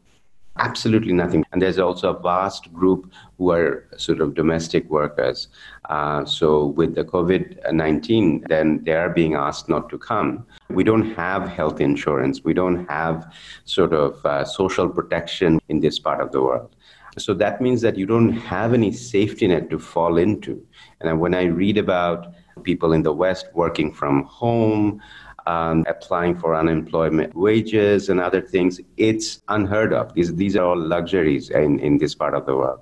absolutely 0.58 1.12
nothing. 1.12 1.44
And 1.52 1.60
there's 1.60 1.78
also 1.78 2.14
a 2.14 2.20
vast 2.20 2.72
group 2.72 3.12
who 3.38 3.50
are 3.50 3.86
sort 3.96 4.20
of 4.20 4.34
domestic 4.34 4.88
workers. 4.88 5.48
Uh, 5.88 6.24
so 6.24 6.66
with 6.66 6.94
the 6.94 7.04
COVID 7.04 7.72
19, 7.72 8.44
then 8.48 8.82
they 8.84 8.92
are 8.92 9.10
being 9.10 9.34
asked 9.34 9.68
not 9.68 9.88
to 9.90 9.98
come. 9.98 10.46
We 10.70 10.84
don't 10.84 11.14
have 11.14 11.48
health 11.48 11.80
insurance. 11.80 12.44
We 12.44 12.54
don't 12.54 12.86
have 12.88 13.32
sort 13.64 13.92
of 13.92 14.24
uh, 14.24 14.44
social 14.44 14.88
protection 14.88 15.60
in 15.68 15.80
this 15.80 15.98
part 15.98 16.20
of 16.20 16.32
the 16.32 16.42
world. 16.42 16.74
So 17.18 17.32
that 17.34 17.60
means 17.60 17.80
that 17.82 17.96
you 17.96 18.06
don't 18.06 18.32
have 18.32 18.74
any 18.74 18.92
safety 18.92 19.46
net 19.46 19.70
to 19.70 19.78
fall 19.78 20.18
into. 20.18 20.64
And 21.00 21.20
when 21.20 21.34
I 21.34 21.44
read 21.44 21.78
about 21.78 22.34
people 22.62 22.92
in 22.92 23.02
the 23.02 23.12
West 23.12 23.46
working 23.54 23.92
from 23.92 24.24
home, 24.24 25.00
um, 25.46 25.84
applying 25.86 26.38
for 26.38 26.54
unemployment 26.54 27.34
wages 27.34 28.08
and 28.08 28.20
other 28.20 28.40
things. 28.40 28.80
It's 28.96 29.42
unheard 29.48 29.92
of. 29.92 30.14
These, 30.14 30.34
these 30.34 30.56
are 30.56 30.64
all 30.64 30.78
luxuries 30.78 31.50
in, 31.50 31.78
in 31.80 31.98
this 31.98 32.14
part 32.14 32.34
of 32.34 32.46
the 32.46 32.56
world. 32.56 32.80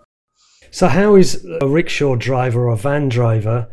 So, 0.71 0.89
how 0.89 1.17
is 1.17 1.45
a 1.61 1.67
rickshaw 1.67 2.17
driver 2.17 2.69
or 2.69 2.73
a 2.73 2.77
van 2.77 3.09
driver 3.09 3.69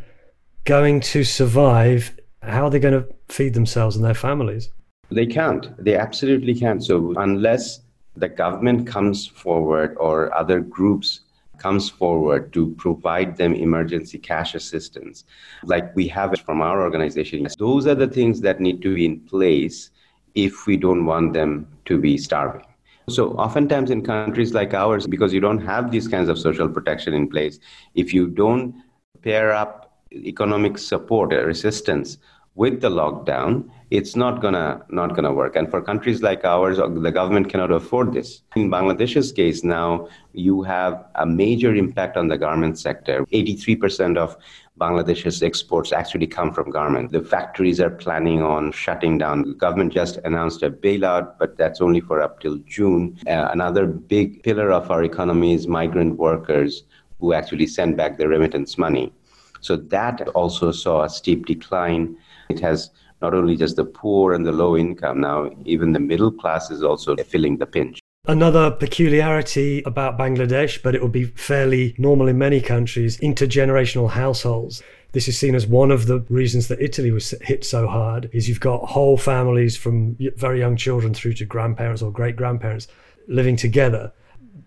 going 0.65 0.99
to 1.01 1.23
survive? 1.23 2.17
How 2.41 2.65
are 2.65 2.69
they 2.69 2.79
going 2.79 3.01
to 3.01 3.07
feed 3.29 3.53
themselves 3.53 3.95
and 3.95 4.03
their 4.03 4.13
families? 4.13 4.69
They 5.09 5.25
can't. 5.25 5.71
They 5.83 5.95
absolutely 5.95 6.55
can't. 6.55 6.83
So, 6.83 7.13
unless 7.15 7.81
the 8.17 8.27
government 8.27 8.85
comes 8.85 9.27
forward 9.27 9.95
or 9.97 10.35
other 10.35 10.59
groups 10.59 11.21
comes 11.59 11.89
forward 11.89 12.51
to 12.53 12.73
provide 12.77 13.37
them 13.37 13.53
emergency 13.53 14.17
cash 14.17 14.55
assistance, 14.55 15.25
like 15.63 15.95
we 15.95 16.07
have 16.07 16.33
it 16.33 16.39
from 16.39 16.61
our 16.61 16.81
organization. 16.81 17.47
Those 17.57 17.87
are 17.87 17.95
the 17.95 18.07
things 18.07 18.41
that 18.41 18.59
need 18.59 18.81
to 18.81 18.95
be 18.95 19.05
in 19.05 19.19
place 19.19 19.91
if 20.35 20.65
we 20.65 20.77
don't 20.77 21.05
want 21.05 21.33
them 21.33 21.67
to 21.85 21.99
be 21.99 22.17
starving. 22.17 22.65
So, 23.09 23.31
oftentimes 23.33 23.89
in 23.89 24.03
countries 24.03 24.53
like 24.53 24.73
ours, 24.73 25.07
because 25.07 25.33
you 25.33 25.39
don't 25.39 25.65
have 25.65 25.91
these 25.91 26.07
kinds 26.07 26.29
of 26.29 26.37
social 26.37 26.69
protection 26.69 27.13
in 27.13 27.27
place, 27.27 27.59
if 27.95 28.13
you 28.13 28.27
don't 28.27 28.75
pair 29.23 29.51
up 29.51 30.03
economic 30.13 30.77
support 30.77 31.33
or 31.33 31.49
assistance 31.49 32.17
with 32.59 32.81
the 32.81 32.89
lockdown, 32.89 33.69
it's 33.89 34.17
not 34.17 34.41
gonna 34.41 34.85
not 34.89 35.15
gonna 35.15 35.33
work. 35.33 35.55
And 35.55 35.71
for 35.71 35.81
countries 35.81 36.21
like 36.21 36.43
ours, 36.43 36.77
the 36.77 37.11
government 37.19 37.47
cannot 37.49 37.71
afford 37.71 38.11
this. 38.11 38.41
In 38.57 38.69
Bangladesh's 38.69 39.31
case, 39.31 39.63
now 39.63 40.09
you 40.33 40.61
have 40.63 41.05
a 41.15 41.25
major 41.25 41.73
impact 41.73 42.17
on 42.17 42.27
the 42.27 42.37
garment 42.37 42.77
sector. 42.77 43.25
83% 43.31 44.17
of 44.17 44.35
Bangladesh's 44.77 45.41
exports 45.41 45.93
actually 45.93 46.27
come 46.27 46.53
from 46.53 46.69
garment. 46.69 47.13
The 47.13 47.21
factories 47.21 47.79
are 47.79 47.89
planning 47.89 48.43
on 48.43 48.73
shutting 48.73 49.17
down. 49.17 49.43
The 49.43 49.53
government 49.53 49.93
just 49.93 50.17
announced 50.25 50.61
a 50.61 50.69
bailout, 50.69 51.35
but 51.39 51.57
that's 51.57 51.79
only 51.79 52.01
for 52.01 52.21
up 52.21 52.41
till 52.41 52.57
June. 52.75 53.17
Uh, 53.25 53.47
another 53.53 53.87
big 53.87 54.43
pillar 54.43 54.69
of 54.73 54.91
our 54.91 55.03
economy 55.05 55.53
is 55.53 55.65
migrant 55.65 56.17
workers 56.17 56.83
who 57.21 57.31
actually 57.31 57.67
send 57.67 57.95
back 57.95 58.17
their 58.17 58.27
remittance 58.27 58.77
money. 58.77 59.13
So 59.61 59.75
that 59.75 60.27
also 60.29 60.71
saw 60.71 61.03
a 61.03 61.09
steep 61.09 61.45
decline. 61.45 62.17
It 62.49 62.59
has 62.61 62.89
not 63.21 63.33
only 63.35 63.55
just 63.55 63.75
the 63.75 63.85
poor 63.85 64.33
and 64.33 64.45
the 64.45 64.51
low 64.51 64.75
income, 64.75 65.21
now 65.21 65.51
even 65.65 65.93
the 65.93 65.99
middle 65.99 66.31
class 66.31 66.71
is 66.71 66.83
also 66.83 67.15
feeling 67.17 67.57
the 67.57 67.67
pinch. 67.67 67.99
Another 68.27 68.71
peculiarity 68.71 69.83
about 69.83 70.17
Bangladesh, 70.17 70.81
but 70.81 70.95
it 70.95 71.01
would 71.01 71.11
be 71.11 71.25
fairly 71.25 71.95
normal 71.97 72.27
in 72.27 72.37
many 72.37 72.59
countries, 72.59 73.17
intergenerational 73.19 74.09
households. 74.09 74.81
This 75.11 75.27
is 75.27 75.37
seen 75.37 75.55
as 75.55 75.65
one 75.65 75.91
of 75.91 76.07
the 76.07 76.25
reasons 76.29 76.67
that 76.67 76.81
Italy 76.81 77.11
was 77.11 77.31
hit 77.41 77.63
so 77.63 77.87
hard 77.87 78.29
is 78.33 78.49
you've 78.49 78.59
got 78.59 78.89
whole 78.89 79.17
families 79.17 79.77
from 79.77 80.17
very 80.35 80.59
young 80.59 80.75
children 80.75 81.13
through 81.13 81.33
to 81.33 81.45
grandparents 81.45 82.01
or 82.01 82.11
great 82.11 82.35
grandparents 82.35 82.87
living 83.27 83.55
together 83.55 84.11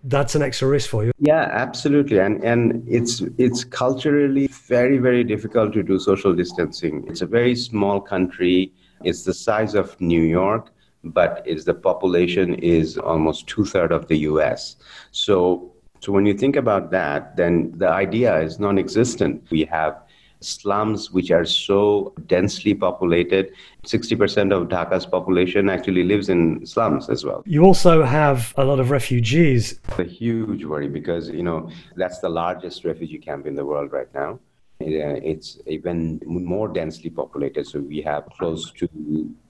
that's 0.03 0.35
an 0.35 0.41
extra 0.41 0.67
risk 0.67 0.89
for 0.89 1.03
you. 1.03 1.11
Yeah, 1.19 1.49
absolutely. 1.51 2.19
And 2.19 2.43
and 2.43 2.83
it's 2.87 3.21
it's 3.37 3.63
culturally 3.63 4.47
very, 4.47 4.97
very 4.97 5.23
difficult 5.23 5.73
to 5.73 5.83
do 5.83 5.99
social 5.99 6.33
distancing. 6.33 7.05
It's 7.07 7.21
a 7.21 7.25
very 7.25 7.55
small 7.55 7.99
country. 8.01 8.73
It's 9.03 9.23
the 9.23 9.33
size 9.33 9.75
of 9.75 9.99
New 9.99 10.21
York, 10.21 10.71
but 11.03 11.43
it's 11.45 11.65
the 11.65 11.73
population 11.73 12.55
is 12.55 12.97
almost 12.97 13.47
two 13.47 13.65
thirds 13.65 13.93
of 13.93 14.07
the 14.07 14.17
US. 14.29 14.77
So 15.11 15.73
so 15.99 16.11
when 16.11 16.25
you 16.25 16.33
think 16.33 16.57
about 16.57 16.91
that, 16.91 17.37
then 17.37 17.73
the 17.77 17.89
idea 17.89 18.41
is 18.41 18.59
non-existent. 18.59 19.47
We 19.49 19.63
have 19.65 20.01
slums 20.43 21.11
which 21.11 21.31
are 21.31 21.45
so 21.45 22.13
densely 22.27 22.73
populated. 22.73 23.51
60% 23.85 24.53
of 24.53 24.67
Dhaka's 24.69 25.05
population 25.05 25.69
actually 25.69 26.03
lives 26.03 26.29
in 26.29 26.65
slums 26.65 27.09
as 27.09 27.25
well. 27.25 27.43
You 27.45 27.63
also 27.63 28.03
have 28.03 28.53
a 28.57 28.63
lot 28.63 28.79
of 28.79 28.91
refugees. 28.91 29.79
A 29.97 30.03
huge 30.03 30.65
worry 30.65 30.89
because, 30.89 31.29
you 31.29 31.43
know, 31.43 31.69
that's 31.95 32.19
the 32.19 32.29
largest 32.29 32.85
refugee 32.85 33.19
camp 33.19 33.47
in 33.47 33.55
the 33.55 33.65
world 33.65 33.91
right 33.91 34.13
now. 34.13 34.39
Uh, 34.81 35.15
it's 35.23 35.59
even 35.65 36.19
more 36.25 36.67
densely 36.67 37.09
populated. 37.09 37.65
So 37.65 37.79
we 37.79 38.01
have 38.01 38.25
close 38.37 38.71
to 38.73 38.89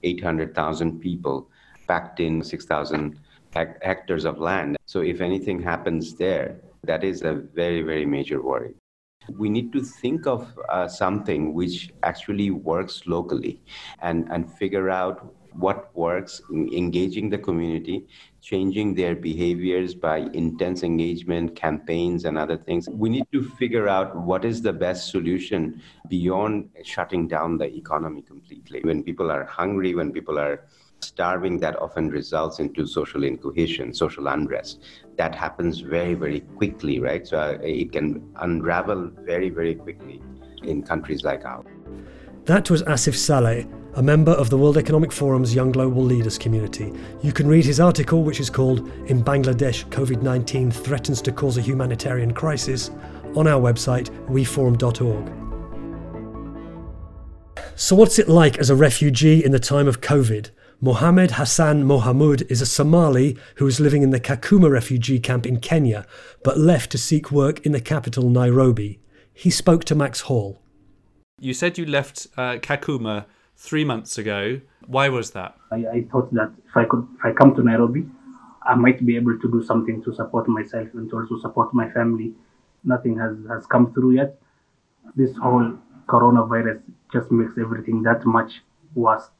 800,000 0.02 1.00
people 1.00 1.48
packed 1.88 2.20
in 2.20 2.42
6,000 2.42 3.18
hectares 3.54 4.24
of 4.24 4.38
land. 4.38 4.76
So 4.86 5.00
if 5.00 5.20
anything 5.20 5.60
happens 5.60 6.14
there, 6.14 6.60
that 6.84 7.04
is 7.04 7.22
a 7.22 7.34
very, 7.34 7.82
very 7.82 8.06
major 8.06 8.42
worry. 8.42 8.74
We 9.28 9.48
need 9.48 9.72
to 9.72 9.82
think 9.82 10.26
of 10.26 10.58
uh, 10.68 10.88
something 10.88 11.54
which 11.54 11.90
actually 12.02 12.50
works 12.50 13.02
locally 13.06 13.60
and, 14.00 14.28
and 14.30 14.52
figure 14.52 14.90
out 14.90 15.34
what 15.54 15.94
works, 15.96 16.40
engaging 16.50 17.30
the 17.30 17.38
community, 17.38 18.06
changing 18.42 18.94
their 18.94 19.14
behaviors 19.14 19.94
by 19.94 20.18
intense 20.32 20.82
engagement, 20.82 21.54
campaigns, 21.54 22.24
and 22.24 22.36
other 22.36 22.56
things. 22.56 22.88
We 22.88 23.08
need 23.08 23.26
to 23.32 23.42
figure 23.42 23.88
out 23.88 24.16
what 24.16 24.44
is 24.44 24.62
the 24.62 24.72
best 24.72 25.10
solution 25.10 25.80
beyond 26.08 26.70
shutting 26.82 27.28
down 27.28 27.58
the 27.58 27.72
economy 27.74 28.22
completely. 28.22 28.80
When 28.82 29.02
people 29.02 29.30
are 29.30 29.44
hungry, 29.44 29.94
when 29.94 30.12
people 30.12 30.38
are 30.38 30.66
starving 31.04 31.58
that 31.58 31.78
often 31.80 32.08
results 32.08 32.58
into 32.58 32.86
social 32.86 33.24
incohesion, 33.24 33.92
social 33.94 34.26
unrest. 34.28 34.82
That 35.16 35.34
happens 35.34 35.80
very, 35.80 36.14
very 36.14 36.40
quickly, 36.40 37.00
right? 37.00 37.26
So 37.26 37.38
uh, 37.38 37.58
it 37.62 37.92
can 37.92 38.28
unravel 38.40 39.10
very, 39.20 39.50
very 39.50 39.74
quickly 39.74 40.22
in 40.62 40.82
countries 40.82 41.24
like 41.24 41.44
ours. 41.44 41.66
That 42.46 42.70
was 42.70 42.82
Asif 42.82 43.14
Saleh, 43.14 43.66
a 43.94 44.02
member 44.02 44.32
of 44.32 44.50
the 44.50 44.58
World 44.58 44.76
Economic 44.76 45.12
Forum's 45.12 45.54
Young 45.54 45.72
Global 45.72 46.02
Leaders 46.02 46.36
community. 46.36 46.92
You 47.22 47.32
can 47.32 47.46
read 47.46 47.64
his 47.64 47.80
article, 47.80 48.22
which 48.22 48.40
is 48.40 48.50
called 48.50 48.88
In 49.06 49.22
Bangladesh, 49.22 49.86
COVID 49.86 50.20
19 50.22 50.70
Threatens 50.70 51.22
to 51.22 51.32
Cause 51.32 51.56
a 51.56 51.62
Humanitarian 51.62 52.34
Crisis, 52.34 52.90
on 53.34 53.46
our 53.46 53.60
website, 53.60 54.10
weforum.org. 54.28 55.32
So, 57.76 57.96
what's 57.96 58.18
it 58.18 58.28
like 58.28 58.58
as 58.58 58.70
a 58.70 58.76
refugee 58.76 59.44
in 59.44 59.50
the 59.50 59.58
time 59.58 59.88
of 59.88 60.00
COVID? 60.00 60.50
Mohammed 60.84 61.30
Hassan 61.30 61.84
Mohamud 61.84 62.42
is 62.50 62.60
a 62.60 62.66
Somali 62.66 63.38
who 63.54 63.66
is 63.66 63.80
living 63.80 64.02
in 64.02 64.10
the 64.10 64.20
Kakuma 64.20 64.70
refugee 64.70 65.18
camp 65.18 65.46
in 65.46 65.58
Kenya, 65.58 66.06
but 66.42 66.58
left 66.58 66.92
to 66.92 66.98
seek 66.98 67.30
work 67.32 67.64
in 67.64 67.72
the 67.72 67.80
capital, 67.80 68.28
Nairobi. 68.28 69.00
He 69.32 69.48
spoke 69.48 69.84
to 69.84 69.94
Max 69.94 70.20
Hall. 70.28 70.60
You 71.40 71.54
said 71.54 71.78
you 71.78 71.86
left 71.86 72.26
uh, 72.36 72.56
Kakuma 72.56 73.24
three 73.56 73.82
months 73.82 74.18
ago. 74.18 74.60
Why 74.86 75.08
was 75.08 75.30
that? 75.30 75.56
I, 75.72 75.76
I, 75.76 76.04
thought 76.12 76.30
that 76.34 76.52
if 76.68 76.76
I 76.76 76.84
could, 76.84 77.08
if 77.18 77.24
I 77.24 77.32
come 77.32 77.54
to 77.54 77.62
Nairobi, 77.62 78.04
I 78.66 78.74
might 78.74 79.06
be 79.06 79.16
able 79.16 79.38
to 79.38 79.50
do 79.50 79.64
something 79.64 80.04
to 80.04 80.14
support 80.14 80.48
myself 80.48 80.88
and 80.92 81.08
to 81.08 81.16
also 81.16 81.38
support 81.40 81.72
my 81.72 81.88
family. 81.92 82.34
Nothing 82.84 83.16
has, 83.16 83.38
has 83.48 83.64
come 83.64 83.94
through 83.94 84.16
yet. 84.16 84.38
This 85.16 85.34
whole 85.38 85.78
coronavirus 86.06 86.82
just 87.10 87.30
makes 87.32 87.56
everything 87.56 88.02
that 88.02 88.26
much 88.26 88.60
worse 88.94 89.30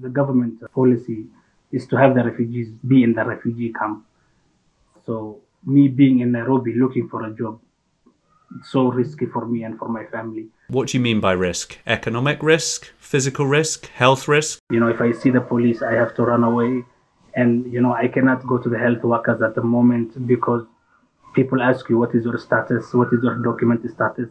the 0.00 0.08
government 0.08 0.62
policy 0.72 1.26
is 1.72 1.86
to 1.86 1.96
have 1.96 2.14
the 2.14 2.24
refugees 2.24 2.68
be 2.86 3.02
in 3.02 3.12
the 3.14 3.24
refugee 3.24 3.72
camp. 3.72 4.04
So 5.06 5.40
me 5.64 5.88
being 5.88 6.20
in 6.20 6.32
Nairobi 6.32 6.74
looking 6.74 7.08
for 7.08 7.26
a 7.26 7.32
job, 7.32 7.60
so 8.64 8.88
risky 8.88 9.26
for 9.26 9.46
me 9.46 9.62
and 9.62 9.78
for 9.78 9.88
my 9.88 10.04
family. 10.06 10.48
What 10.68 10.88
do 10.88 10.98
you 10.98 11.02
mean 11.02 11.20
by 11.20 11.32
risk? 11.32 11.78
Economic 11.86 12.42
risk, 12.42 12.90
physical 12.98 13.46
risk, 13.46 13.86
health 13.90 14.26
risk? 14.26 14.60
You 14.70 14.80
know, 14.80 14.88
if 14.88 15.00
I 15.00 15.12
see 15.12 15.30
the 15.30 15.40
police, 15.40 15.82
I 15.82 15.92
have 15.92 16.14
to 16.16 16.22
run 16.22 16.42
away. 16.42 16.84
And, 17.34 17.72
you 17.72 17.80
know, 17.80 17.92
I 17.92 18.08
cannot 18.08 18.44
go 18.46 18.58
to 18.58 18.68
the 18.68 18.78
health 18.78 19.04
workers 19.04 19.40
at 19.40 19.54
the 19.54 19.62
moment 19.62 20.26
because 20.26 20.64
people 21.34 21.62
ask 21.62 21.88
you, 21.88 21.98
what 21.98 22.14
is 22.14 22.24
your 22.24 22.38
status? 22.38 22.92
What 22.92 23.12
is 23.12 23.22
your 23.22 23.36
document 23.36 23.88
status? 23.88 24.28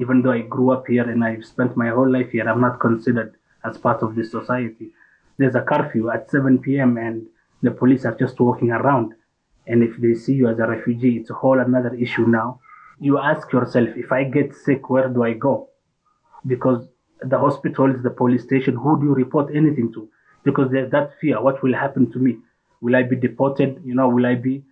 Even 0.00 0.22
though 0.22 0.32
I 0.32 0.40
grew 0.40 0.70
up 0.70 0.86
here 0.86 1.08
and 1.08 1.22
I've 1.22 1.44
spent 1.44 1.76
my 1.76 1.90
whole 1.90 2.10
life 2.10 2.30
here, 2.30 2.48
I'm 2.48 2.62
not 2.62 2.80
considered 2.80 3.36
as 3.64 3.78
part 3.78 4.02
of 4.02 4.14
this 4.14 4.30
society. 4.30 4.90
There's 5.38 5.54
a 5.54 5.62
curfew 5.62 6.10
at 6.10 6.30
7 6.30 6.58
p.m. 6.58 6.96
and 6.96 7.26
the 7.62 7.70
police 7.70 8.04
are 8.04 8.14
just 8.14 8.38
walking 8.38 8.70
around. 8.70 9.14
And 9.66 9.82
if 9.82 9.96
they 9.96 10.14
see 10.14 10.34
you 10.34 10.48
as 10.48 10.58
a 10.58 10.66
refugee, 10.66 11.16
it's 11.16 11.30
a 11.30 11.34
whole 11.34 11.58
another 11.58 11.94
issue 11.94 12.26
now. 12.26 12.60
You 13.00 13.18
ask 13.18 13.52
yourself, 13.52 13.88
if 13.96 14.12
I 14.12 14.24
get 14.24 14.54
sick, 14.54 14.90
where 14.90 15.08
do 15.08 15.24
I 15.24 15.32
go? 15.32 15.68
Because 16.46 16.86
the 17.20 17.38
hospitals, 17.38 18.02
the 18.02 18.10
police 18.10 18.42
station, 18.42 18.76
who 18.76 19.00
do 19.00 19.06
you 19.06 19.14
report 19.14 19.54
anything 19.54 19.92
to? 19.94 20.08
Because 20.44 20.70
there's 20.70 20.90
that 20.92 21.12
fear. 21.20 21.40
What 21.40 21.62
will 21.62 21.74
happen 21.74 22.12
to 22.12 22.18
me? 22.18 22.38
Will 22.82 22.94
I 22.94 23.02
be 23.02 23.16
deported? 23.16 23.80
You 23.84 23.94
know, 23.94 24.08
will 24.08 24.26
I 24.26 24.34
be 24.34 24.62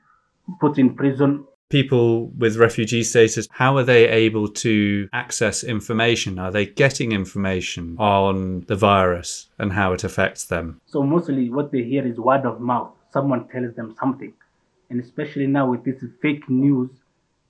put 0.61 0.79
in 0.79 0.95
prison? 0.95 1.47
People 1.73 2.27
with 2.37 2.59
refugee 2.59 3.03
status, 3.03 3.49
how 3.51 3.79
are 3.79 3.83
they 3.83 4.07
able 4.07 4.47
to 4.47 5.09
access 5.15 5.65
information? 5.65 6.39
Are 6.39 6.51
they 6.51 6.67
getting 6.67 7.13
information 7.13 7.97
on 7.99 8.67
the 8.69 8.77
virus 8.77 9.49
and 9.59 9.73
how 9.73 9.95
it 9.95 10.05
affects 10.05 10.45
them? 10.45 10.83
So 10.85 11.03
mostly 11.03 11.49
what 11.49 11.73
they 11.73 11.83
hear 11.83 12.07
is 12.07 12.19
word 12.19 12.45
of 12.45 12.61
mouth. 12.61 12.91
Someone 13.11 13.49
tells 13.49 13.75
them 13.75 13.97
something. 13.99 14.35
And 14.91 15.01
especially 15.01 15.47
now 15.47 15.71
with 15.71 15.83
this 15.83 16.05
fake 16.21 16.47
news, 16.51 16.91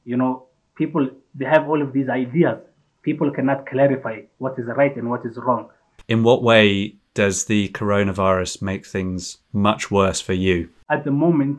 you 0.04 0.16
know, 0.16 0.44
people 0.76 1.10
they 1.34 1.46
have 1.46 1.68
all 1.68 1.82
of 1.82 1.92
these 1.92 2.08
ideas. 2.08 2.60
People 3.02 3.28
cannot 3.32 3.66
clarify 3.66 4.20
what 4.38 4.56
is 4.56 4.66
right 4.76 4.94
and 4.94 5.10
what 5.10 5.26
is 5.26 5.36
wrong. 5.36 5.68
In 6.06 6.22
what 6.22 6.44
way 6.44 6.94
does 7.14 7.46
the 7.46 7.70
coronavirus 7.70 8.62
make 8.62 8.86
things 8.86 9.38
much 9.52 9.90
worse 9.90 10.20
for 10.20 10.32
you? 10.32 10.68
At 10.88 11.02
the 11.02 11.10
moment, 11.10 11.58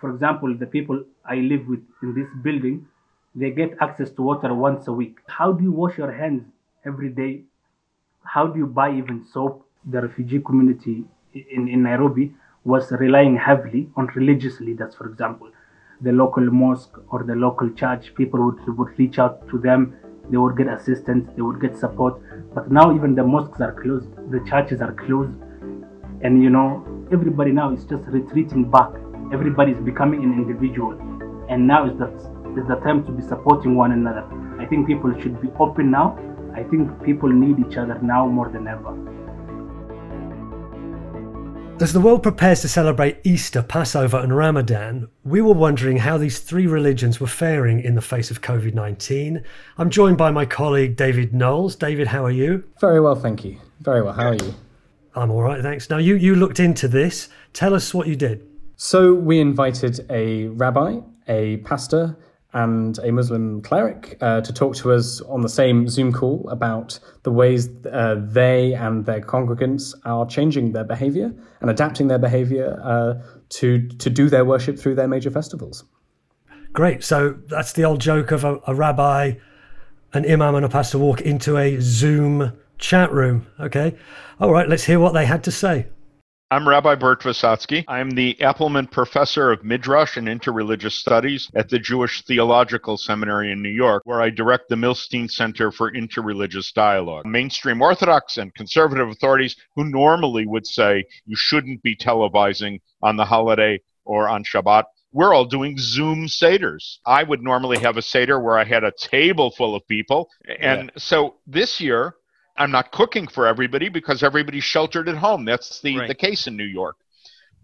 for 0.00 0.10
example, 0.10 0.54
the 0.56 0.66
people 0.66 1.04
I 1.24 1.36
live 1.36 1.66
with 1.66 1.80
in 2.02 2.14
this 2.14 2.28
building, 2.42 2.86
they 3.34 3.50
get 3.50 3.76
access 3.80 4.10
to 4.10 4.22
water 4.22 4.54
once 4.54 4.88
a 4.88 4.92
week. 4.92 5.18
How 5.26 5.52
do 5.52 5.62
you 5.62 5.72
wash 5.72 5.98
your 5.98 6.12
hands 6.12 6.44
every 6.84 7.10
day? 7.10 7.42
How 8.24 8.46
do 8.46 8.58
you 8.58 8.66
buy 8.66 8.94
even 8.94 9.24
soap? 9.32 9.64
The 9.84 10.02
refugee 10.02 10.40
community 10.40 11.04
in, 11.34 11.68
in 11.68 11.82
Nairobi 11.82 12.32
was 12.64 12.90
relying 12.92 13.36
heavily 13.36 13.88
on 13.96 14.06
religious 14.14 14.60
leaders, 14.60 14.94
for 14.94 15.08
example. 15.08 15.50
The 16.00 16.12
local 16.12 16.44
mosque 16.44 16.98
or 17.10 17.24
the 17.24 17.34
local 17.34 17.70
church, 17.70 18.14
people 18.14 18.44
would, 18.44 18.78
would 18.78 18.98
reach 18.98 19.18
out 19.18 19.48
to 19.48 19.58
them, 19.58 19.96
they 20.30 20.36
would 20.36 20.56
get 20.56 20.68
assistance, 20.68 21.28
they 21.34 21.42
would 21.42 21.60
get 21.60 21.76
support. 21.76 22.20
But 22.54 22.70
now 22.70 22.94
even 22.94 23.14
the 23.14 23.24
mosques 23.24 23.60
are 23.60 23.72
closed, 23.72 24.08
the 24.30 24.40
churches 24.48 24.80
are 24.80 24.92
closed, 24.92 25.32
and 26.22 26.42
you 26.42 26.50
know, 26.50 26.84
everybody 27.10 27.52
now 27.52 27.72
is 27.72 27.84
just 27.84 28.04
retreating 28.06 28.70
back 28.70 28.90
everybody 29.32 29.72
is 29.72 29.80
becoming 29.80 30.24
an 30.24 30.32
individual 30.32 30.92
and 31.48 31.66
now 31.66 31.88
is 31.88 31.98
the 31.98 32.08
is 32.60 32.66
the 32.66 32.76
time 32.76 33.04
to 33.04 33.12
be 33.12 33.22
supporting 33.22 33.74
one 33.74 33.92
another 33.92 34.24
i 34.58 34.66
think 34.66 34.86
people 34.86 35.12
should 35.20 35.40
be 35.40 35.48
open 35.60 35.90
now 35.90 36.18
i 36.54 36.62
think 36.62 36.90
people 37.02 37.28
need 37.28 37.58
each 37.58 37.76
other 37.76 37.98
now 38.02 38.26
more 38.26 38.48
than 38.48 38.66
ever 38.66 38.92
as 41.80 41.92
the 41.92 42.00
world 42.00 42.24
prepares 42.24 42.60
to 42.62 42.68
celebrate 42.68 43.20
Easter, 43.22 43.62
Passover, 43.62 44.18
and 44.18 44.36
Ramadan, 44.36 45.08
we 45.22 45.40
were 45.40 45.54
wondering 45.54 45.98
how 45.98 46.18
these 46.18 46.40
three 46.40 46.66
religions 46.66 47.20
were 47.20 47.28
faring 47.28 47.78
in 47.78 47.94
the 47.94 48.00
face 48.00 48.32
of 48.32 48.40
COVID 48.40 48.74
19. 48.74 49.44
I'm 49.76 49.88
joined 49.88 50.18
by 50.18 50.32
my 50.32 50.44
colleague 50.44 50.96
David 50.96 51.32
Knowles. 51.32 51.76
David, 51.76 52.08
how 52.08 52.24
are 52.24 52.32
you? 52.32 52.64
Very 52.80 53.00
well, 53.00 53.14
thank 53.14 53.44
you. 53.44 53.58
Very 53.80 54.02
well. 54.02 54.12
How 54.12 54.30
are 54.30 54.34
you? 54.34 54.54
I'm 55.14 55.30
all 55.30 55.42
right, 55.42 55.62
thanks. 55.62 55.88
Now, 55.88 55.98
you, 55.98 56.16
you 56.16 56.34
looked 56.34 56.58
into 56.58 56.88
this. 56.88 57.28
Tell 57.52 57.74
us 57.74 57.94
what 57.94 58.08
you 58.08 58.16
did. 58.16 58.47
So 58.80 59.12
we 59.12 59.40
invited 59.40 60.06
a 60.08 60.46
rabbi, 60.46 61.00
a 61.26 61.56
pastor, 61.58 62.16
and 62.52 62.96
a 63.00 63.10
Muslim 63.10 63.60
cleric 63.60 64.16
uh, 64.20 64.40
to 64.40 64.52
talk 64.52 64.76
to 64.76 64.92
us 64.92 65.20
on 65.22 65.40
the 65.40 65.48
same 65.48 65.88
Zoom 65.88 66.12
call 66.12 66.48
about 66.48 67.00
the 67.24 67.32
ways 67.32 67.68
uh, 67.92 68.14
they 68.20 68.74
and 68.74 69.04
their 69.04 69.20
congregants 69.20 69.94
are 70.04 70.24
changing 70.26 70.70
their 70.70 70.84
behavior 70.84 71.34
and 71.60 71.70
adapting 71.70 72.06
their 72.06 72.20
behavior 72.20 72.80
uh, 72.84 73.14
to 73.48 73.88
to 73.88 74.08
do 74.08 74.30
their 74.30 74.44
worship 74.44 74.78
through 74.78 74.94
their 74.94 75.08
major 75.08 75.32
festivals. 75.32 75.84
Great. 76.72 77.02
So 77.02 77.36
that's 77.48 77.72
the 77.72 77.84
old 77.84 78.00
joke 78.00 78.30
of 78.30 78.44
a, 78.44 78.60
a 78.68 78.76
rabbi, 78.76 79.32
an 80.12 80.24
imam, 80.24 80.54
and 80.54 80.64
a 80.64 80.68
pastor 80.68 80.98
walk 80.98 81.20
into 81.22 81.58
a 81.58 81.80
Zoom 81.80 82.52
chat 82.78 83.10
room. 83.10 83.44
Okay. 83.58 83.96
All 84.38 84.52
right. 84.52 84.68
Let's 84.68 84.84
hear 84.84 85.00
what 85.00 85.14
they 85.14 85.26
had 85.26 85.42
to 85.44 85.50
say. 85.50 85.88
I'm 86.50 86.66
Rabbi 86.66 86.94
Burt 86.94 87.20
Visotzky. 87.20 87.84
I'm 87.88 88.12
the 88.12 88.34
Appleman 88.40 88.90
Professor 88.90 89.50
of 89.50 89.64
Midrash 89.64 90.16
and 90.16 90.26
Interreligious 90.26 90.92
Studies 90.92 91.50
at 91.54 91.68
the 91.68 91.78
Jewish 91.78 92.24
Theological 92.24 92.96
Seminary 92.96 93.52
in 93.52 93.60
New 93.60 93.68
York, 93.68 94.02
where 94.06 94.22
I 94.22 94.30
direct 94.30 94.70
the 94.70 94.74
Milstein 94.74 95.30
Center 95.30 95.70
for 95.70 95.92
Interreligious 95.92 96.72
Dialogue. 96.72 97.26
Mainstream 97.26 97.82
Orthodox 97.82 98.38
and 98.38 98.54
conservative 98.54 99.10
authorities 99.10 99.56
who 99.76 99.84
normally 99.84 100.46
would 100.46 100.66
say 100.66 101.04
you 101.26 101.36
shouldn't 101.36 101.82
be 101.82 101.94
televising 101.94 102.80
on 103.02 103.16
the 103.16 103.26
holiday 103.26 103.78
or 104.06 104.26
on 104.26 104.42
Shabbat 104.42 104.84
we're 105.12 105.34
all 105.34 105.46
doing 105.46 105.76
Zoom 105.78 106.26
Seders. 106.26 106.98
I 107.06 107.22
would 107.22 107.42
normally 107.42 107.78
have 107.78 107.96
a 107.96 108.02
Seder 108.02 108.38
where 108.38 108.58
I 108.58 108.64
had 108.64 108.84
a 108.84 108.92
table 108.92 109.50
full 109.50 109.74
of 109.74 109.86
people. 109.88 110.28
And 110.60 110.92
yeah. 110.94 110.98
so 110.98 111.36
this 111.46 111.80
year, 111.80 112.14
I'm 112.58 112.70
not 112.70 112.92
cooking 112.92 113.28
for 113.28 113.46
everybody 113.46 113.88
because 113.88 114.22
everybody's 114.22 114.64
sheltered 114.64 115.08
at 115.08 115.16
home. 115.16 115.44
That's 115.44 115.80
the, 115.80 115.98
right. 115.98 116.08
the 116.08 116.14
case 116.14 116.46
in 116.46 116.56
New 116.56 116.64
York. 116.64 116.96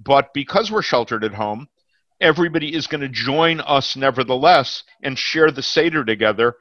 But 0.03 0.33
because 0.33 0.71
we're 0.71 0.83
sheltered 0.83 1.25
at 1.25 1.35
home, 1.35 1.69
everybody 2.21 2.75
is 2.75 2.87
going 2.87 3.01
to 3.01 3.09
join 3.09 3.61
us 3.61 3.97
nevertheless 3.97 4.85
and 5.03 5.19
share 5.19 5.51
the 5.51 5.63
Seder 5.63 6.05
together. 6.05 6.55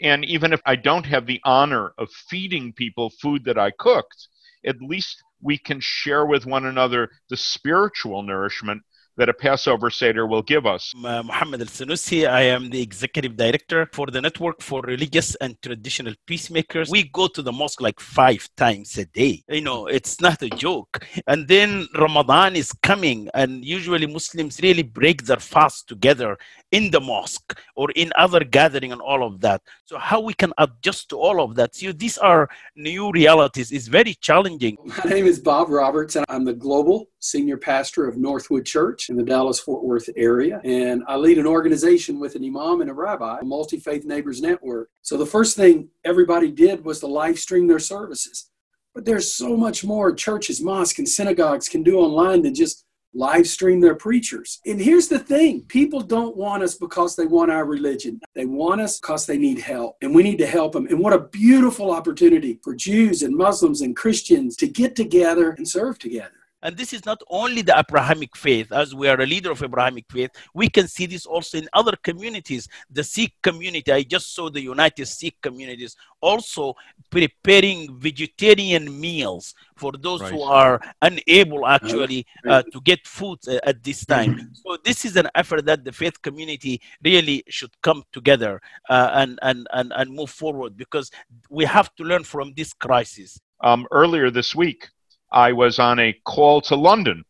And 0.00 0.24
even 0.24 0.52
if 0.52 0.60
I 0.66 0.76
don't 0.76 1.06
have 1.06 1.26
the 1.26 1.40
honor 1.44 1.92
of 1.98 2.10
feeding 2.10 2.72
people 2.72 3.10
food 3.10 3.44
that 3.44 3.58
I 3.58 3.70
cooked, 3.70 4.28
at 4.66 4.80
least 4.80 5.22
we 5.42 5.58
can 5.58 5.78
share 5.80 6.26
with 6.26 6.46
one 6.46 6.64
another 6.64 7.10
the 7.28 7.36
spiritual 7.36 8.22
nourishment 8.22 8.82
that 9.16 9.28
a 9.28 9.34
Passover 9.34 9.90
Seder 9.90 10.26
will 10.26 10.42
give 10.42 10.66
us. 10.66 10.92
Uh, 10.96 11.22
Mohammed 11.22 11.60
Elsanousi, 11.60 12.28
I 12.28 12.42
am 12.42 12.70
the 12.70 12.80
executive 12.80 13.36
director 13.36 13.88
for 13.92 14.06
the 14.06 14.20
Network 14.20 14.60
for 14.60 14.80
Religious 14.82 15.34
and 15.36 15.60
Traditional 15.62 16.14
Peacemakers. 16.26 16.90
We 16.90 17.04
go 17.04 17.28
to 17.28 17.42
the 17.42 17.52
mosque 17.52 17.80
like 17.80 18.00
five 18.00 18.48
times 18.56 18.98
a 18.98 19.04
day. 19.06 19.44
You 19.48 19.60
know, 19.60 19.86
it's 19.86 20.20
not 20.20 20.42
a 20.42 20.50
joke. 20.50 21.06
And 21.26 21.46
then 21.48 21.86
Ramadan 21.96 22.56
is 22.56 22.72
coming, 22.82 23.28
and 23.34 23.64
usually 23.64 24.06
Muslims 24.06 24.60
really 24.62 24.82
break 24.82 25.24
their 25.24 25.38
fast 25.38 25.88
together 25.88 26.36
in 26.74 26.90
the 26.90 27.00
mosque 27.00 27.56
or 27.76 27.88
in 27.92 28.12
other 28.16 28.42
gathering 28.42 28.90
and 28.90 29.00
all 29.00 29.24
of 29.24 29.40
that. 29.40 29.62
So 29.84 29.96
how 29.96 30.20
we 30.20 30.34
can 30.34 30.52
adjust 30.58 31.08
to 31.10 31.16
all 31.16 31.40
of 31.40 31.54
that? 31.54 31.74
So 31.76 31.92
these 31.92 32.18
are 32.18 32.48
new 32.74 33.12
realities. 33.12 33.70
It's 33.70 33.86
very 33.86 34.14
challenging. 34.14 34.76
My 35.04 35.10
name 35.10 35.26
is 35.26 35.38
Bob 35.38 35.68
Roberts, 35.68 36.16
and 36.16 36.26
I'm 36.28 36.44
the 36.44 36.52
global 36.52 37.10
senior 37.20 37.58
pastor 37.58 38.08
of 38.08 38.16
Northwood 38.16 38.66
Church 38.66 39.08
in 39.08 39.16
the 39.16 39.22
Dallas 39.22 39.60
Fort 39.60 39.84
Worth 39.84 40.08
area. 40.16 40.60
And 40.64 41.04
I 41.06 41.16
lead 41.16 41.38
an 41.38 41.46
organization 41.46 42.18
with 42.18 42.34
an 42.34 42.44
imam 42.44 42.80
and 42.80 42.90
a 42.90 42.94
rabbi, 42.94 43.38
a 43.40 43.44
multi 43.44 43.78
faith 43.78 44.04
neighbors 44.04 44.42
network. 44.42 44.90
So 45.02 45.16
the 45.16 45.26
first 45.26 45.56
thing 45.56 45.88
everybody 46.04 46.50
did 46.50 46.84
was 46.84 46.98
to 47.00 47.06
live 47.06 47.38
stream 47.38 47.68
their 47.68 47.78
services. 47.78 48.50
But 48.94 49.04
there's 49.04 49.32
so 49.32 49.56
much 49.56 49.84
more 49.84 50.14
churches, 50.14 50.60
mosques, 50.60 50.98
and 51.00 51.08
synagogues 51.08 51.68
can 51.68 51.82
do 51.82 51.98
online 51.98 52.42
than 52.42 52.54
just 52.54 52.83
live 53.14 53.46
stream 53.46 53.80
their 53.80 53.94
preachers. 53.94 54.60
And 54.66 54.80
here's 54.80 55.08
the 55.08 55.18
thing 55.18 55.62
people 55.62 56.00
don't 56.00 56.36
want 56.36 56.62
us 56.62 56.74
because 56.74 57.16
they 57.16 57.26
want 57.26 57.50
our 57.50 57.64
religion, 57.64 58.20
they 58.34 58.46
want 58.46 58.80
us 58.80 59.00
because 59.00 59.26
they 59.26 59.38
need 59.38 59.60
help, 59.60 59.96
and 60.02 60.14
we 60.14 60.22
need 60.22 60.38
to 60.38 60.46
help 60.46 60.72
them. 60.72 60.86
And 60.86 60.98
what 60.98 61.12
a 61.12 61.20
beautiful 61.20 61.90
opportunity 61.90 62.58
for 62.62 62.74
Jews 62.74 63.22
and 63.22 63.36
Muslims 63.36 63.80
and 63.80 63.96
Christians 63.96 64.56
to 64.56 64.66
get 64.66 64.96
together 64.96 65.52
and 65.52 65.66
serve 65.66 65.98
together. 65.98 66.43
And 66.64 66.76
this 66.78 66.94
is 66.94 67.04
not 67.04 67.22
only 67.28 67.60
the 67.60 67.78
Abrahamic 67.78 68.34
faith, 68.36 68.72
as 68.72 68.94
we 68.94 69.06
are 69.08 69.20
a 69.20 69.26
leader 69.26 69.50
of 69.50 69.62
Abrahamic 69.62 70.06
faith, 70.10 70.30
we 70.54 70.70
can 70.70 70.88
see 70.88 71.04
this 71.04 71.26
also 71.26 71.58
in 71.58 71.68
other 71.74 71.92
communities. 72.02 72.66
The 72.90 73.04
Sikh 73.04 73.34
community, 73.42 73.92
I 73.92 74.02
just 74.02 74.34
saw 74.34 74.48
the 74.48 74.62
United 74.62 75.04
Sikh 75.04 75.36
communities 75.42 75.94
also 76.22 76.74
preparing 77.10 78.00
vegetarian 78.00 78.98
meals 78.98 79.54
for 79.76 79.92
those 79.92 80.22
right. 80.22 80.32
who 80.32 80.42
are 80.42 80.80
unable 81.02 81.66
actually 81.66 82.26
uh, 82.48 82.62
to 82.72 82.80
get 82.80 83.06
food 83.06 83.38
uh, 83.46 83.58
at 83.64 83.82
this 83.84 84.06
time. 84.06 84.50
So 84.54 84.78
this 84.82 85.04
is 85.04 85.16
an 85.16 85.28
effort 85.34 85.66
that 85.66 85.84
the 85.84 85.92
faith 85.92 86.22
community 86.22 86.80
really 87.04 87.44
should 87.48 87.70
come 87.82 88.02
together 88.12 88.62
uh, 88.88 89.10
and, 89.12 89.38
and, 89.42 89.66
and, 89.74 89.92
and 89.94 90.10
move 90.10 90.30
forward 90.30 90.78
because 90.78 91.10
we 91.50 91.66
have 91.66 91.94
to 91.96 92.04
learn 92.04 92.24
from 92.24 92.54
this 92.56 92.72
crisis. 92.72 93.38
Um, 93.60 93.86
earlier 93.90 94.30
this 94.30 94.54
week, 94.54 94.88
I 95.30 95.52
was 95.52 95.78
on 95.78 95.98
a 95.98 96.12
call 96.24 96.60
to 96.62 96.76
London, 96.76 97.24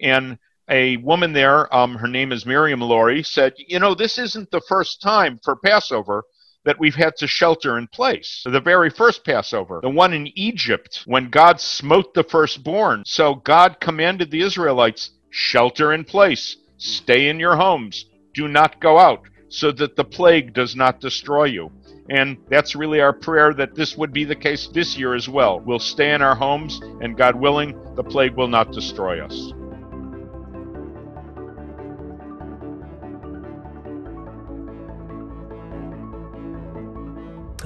and 0.00 0.38
a 0.68 0.96
woman 0.98 1.32
there, 1.32 1.74
um, 1.74 1.96
her 1.96 2.08
name 2.08 2.32
is 2.32 2.46
Miriam 2.46 2.80
Laurie, 2.80 3.22
said, 3.22 3.54
You 3.56 3.78
know, 3.78 3.94
this 3.94 4.18
isn't 4.18 4.50
the 4.50 4.62
first 4.68 5.02
time 5.02 5.38
for 5.44 5.56
Passover 5.56 6.24
that 6.64 6.78
we've 6.80 6.94
had 6.94 7.14
to 7.16 7.26
shelter 7.26 7.76
in 7.76 7.86
place. 7.88 8.42
The 8.44 8.60
very 8.60 8.88
first 8.88 9.24
Passover, 9.24 9.80
the 9.82 9.90
one 9.90 10.14
in 10.14 10.30
Egypt, 10.38 11.02
when 11.06 11.28
God 11.28 11.60
smote 11.60 12.14
the 12.14 12.24
firstborn. 12.24 13.02
So 13.04 13.34
God 13.34 13.80
commanded 13.80 14.30
the 14.30 14.40
Israelites, 14.40 15.10
shelter 15.30 15.92
in 15.92 16.04
place, 16.04 16.56
stay 16.78 17.28
in 17.28 17.38
your 17.38 17.56
homes, 17.56 18.06
do 18.32 18.48
not 18.48 18.80
go 18.80 18.98
out. 18.98 19.20
So 19.54 19.70
that 19.70 19.94
the 19.94 20.04
plague 20.04 20.52
does 20.52 20.74
not 20.74 21.00
destroy 21.00 21.44
you. 21.44 21.70
And 22.10 22.36
that's 22.50 22.74
really 22.74 23.00
our 23.00 23.12
prayer 23.12 23.54
that 23.54 23.74
this 23.74 23.96
would 23.96 24.12
be 24.12 24.24
the 24.24 24.34
case 24.34 24.68
this 24.68 24.98
year 24.98 25.14
as 25.14 25.28
well. 25.28 25.60
We'll 25.60 25.78
stay 25.78 26.12
in 26.12 26.22
our 26.22 26.34
homes, 26.34 26.80
and 27.00 27.16
God 27.16 27.36
willing, 27.36 27.78
the 27.94 28.02
plague 28.02 28.34
will 28.34 28.48
not 28.48 28.72
destroy 28.72 29.24
us. 29.24 29.52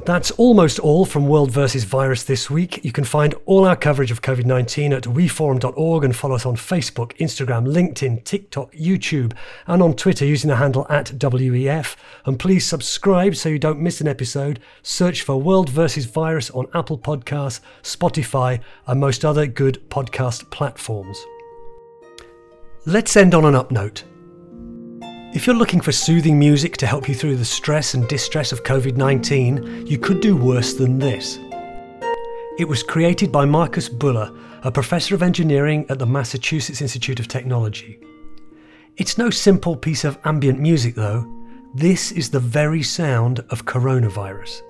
That's 0.08 0.30
almost 0.30 0.78
all 0.78 1.04
from 1.04 1.28
World 1.28 1.50
versus 1.50 1.84
Virus 1.84 2.22
this 2.22 2.48
week. 2.48 2.82
You 2.82 2.92
can 2.92 3.04
find 3.04 3.34
all 3.44 3.66
our 3.66 3.76
coverage 3.76 4.10
of 4.10 4.22
COVID 4.22 4.46
19 4.46 4.94
at 4.94 5.02
weforum.org 5.02 6.02
and 6.02 6.16
follow 6.16 6.34
us 6.34 6.46
on 6.46 6.56
Facebook, 6.56 7.14
Instagram, 7.18 7.66
LinkedIn, 7.66 8.24
TikTok, 8.24 8.72
YouTube, 8.72 9.34
and 9.66 9.82
on 9.82 9.92
Twitter 9.92 10.24
using 10.24 10.48
the 10.48 10.56
handle 10.56 10.86
at 10.88 11.08
WEF. 11.18 11.94
And 12.24 12.38
please 12.38 12.64
subscribe 12.64 13.36
so 13.36 13.50
you 13.50 13.58
don't 13.58 13.80
miss 13.80 14.00
an 14.00 14.08
episode. 14.08 14.60
Search 14.82 15.20
for 15.20 15.36
World 15.36 15.68
versus 15.68 16.06
Virus 16.06 16.48
on 16.52 16.68
Apple 16.72 16.96
Podcasts, 16.96 17.60
Spotify, 17.82 18.60
and 18.86 18.98
most 18.98 19.26
other 19.26 19.46
good 19.46 19.90
podcast 19.90 20.50
platforms. 20.50 21.22
Let's 22.86 23.14
end 23.14 23.34
on 23.34 23.44
an 23.44 23.54
up 23.54 23.70
note. 23.70 24.04
If 25.38 25.46
you're 25.46 25.54
looking 25.54 25.80
for 25.80 25.92
soothing 25.92 26.36
music 26.36 26.76
to 26.78 26.86
help 26.88 27.08
you 27.08 27.14
through 27.14 27.36
the 27.36 27.44
stress 27.44 27.94
and 27.94 28.08
distress 28.08 28.50
of 28.50 28.64
COVID 28.64 28.96
19, 28.96 29.86
you 29.86 29.96
could 29.96 30.20
do 30.20 30.34
worse 30.34 30.74
than 30.74 30.98
this. 30.98 31.38
It 32.58 32.66
was 32.66 32.82
created 32.82 33.30
by 33.30 33.44
Markus 33.44 33.88
Buehler, 33.88 34.36
a 34.64 34.72
professor 34.72 35.14
of 35.14 35.22
engineering 35.22 35.86
at 35.90 36.00
the 36.00 36.06
Massachusetts 36.06 36.82
Institute 36.82 37.20
of 37.20 37.28
Technology. 37.28 38.00
It's 38.96 39.16
no 39.16 39.30
simple 39.30 39.76
piece 39.76 40.02
of 40.02 40.18
ambient 40.24 40.58
music, 40.58 40.96
though. 40.96 41.24
This 41.72 42.10
is 42.10 42.30
the 42.30 42.40
very 42.40 42.82
sound 42.82 43.38
of 43.50 43.64
coronavirus. 43.64 44.62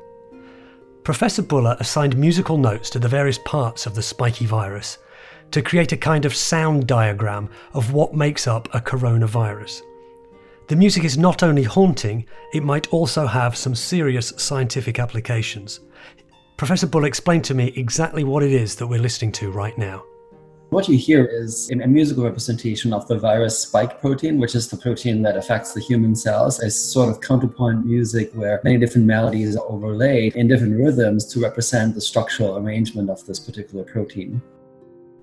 Professor 1.03 1.43
Buehler 1.43 1.81
assigned 1.81 2.19
musical 2.19 2.59
notes 2.59 2.91
to 2.91 2.99
the 2.99 3.09
various 3.09 3.39
parts 3.47 3.87
of 3.87 3.95
the 3.95 4.03
spiky 4.03 4.45
virus 4.45 4.99
to 5.51 5.63
create 5.63 5.93
a 5.93 5.97
kind 5.97 6.27
of 6.27 6.37
sound 6.37 6.87
diagram 6.87 7.49
of 7.73 7.95
what 7.95 8.13
makes 8.13 8.47
up 8.47 8.69
a 8.75 8.83
coronavirus. 8.83 9.81
The 10.69 10.77
music 10.77 11.05
is 11.05 11.17
not 11.17 11.43
only 11.43 11.63
haunting, 11.63 12.27
it 12.53 12.63
might 12.63 12.89
also 12.89 13.27
have 13.27 13.57
some 13.57 13.75
serious 13.75 14.35
scientific 14.37 14.99
applications. 14.99 15.81
Professor 16.59 16.87
Bull 16.87 17.07
explained 17.07 17.45
to 17.45 17.55
me 17.55 17.73
exactly 17.75 18.23
what 18.23 18.43
it 18.43 18.53
is 18.53 18.75
that 18.77 18.87
we're 18.87 19.01
listening 19.01 19.33
to 19.33 19.51
right 19.51 19.79
now. 19.79 20.05
What 20.69 20.87
you 20.87 20.99
hear 20.99 21.25
is 21.25 21.71
a 21.71 21.87
musical 21.87 22.25
representation 22.25 22.93
of 22.93 23.09
the 23.09 23.19
virus 23.19 23.59
spike 23.59 23.99
protein, 23.99 24.39
which 24.39 24.55
is 24.55 24.69
the 24.69 24.77
protein 24.77 25.23
that 25.23 25.39
affects 25.39 25.73
the 25.73 25.81
human 25.81 26.15
cells, 26.15 26.61
as 26.61 26.79
sort 26.79 27.09
of 27.09 27.23
counterpoint 27.23 27.87
music 27.87 28.31
where 28.35 28.61
many 28.63 28.77
different 28.77 29.07
melodies 29.07 29.57
are 29.57 29.65
overlaid 29.71 30.37
in 30.37 30.49
different 30.49 30.77
rhythms 30.79 31.25
to 31.33 31.41
represent 31.41 31.95
the 31.95 32.01
structural 32.03 32.59
arrangement 32.59 33.09
of 33.09 33.25
this 33.25 33.41
particular 33.41 33.85
protein. 33.85 34.43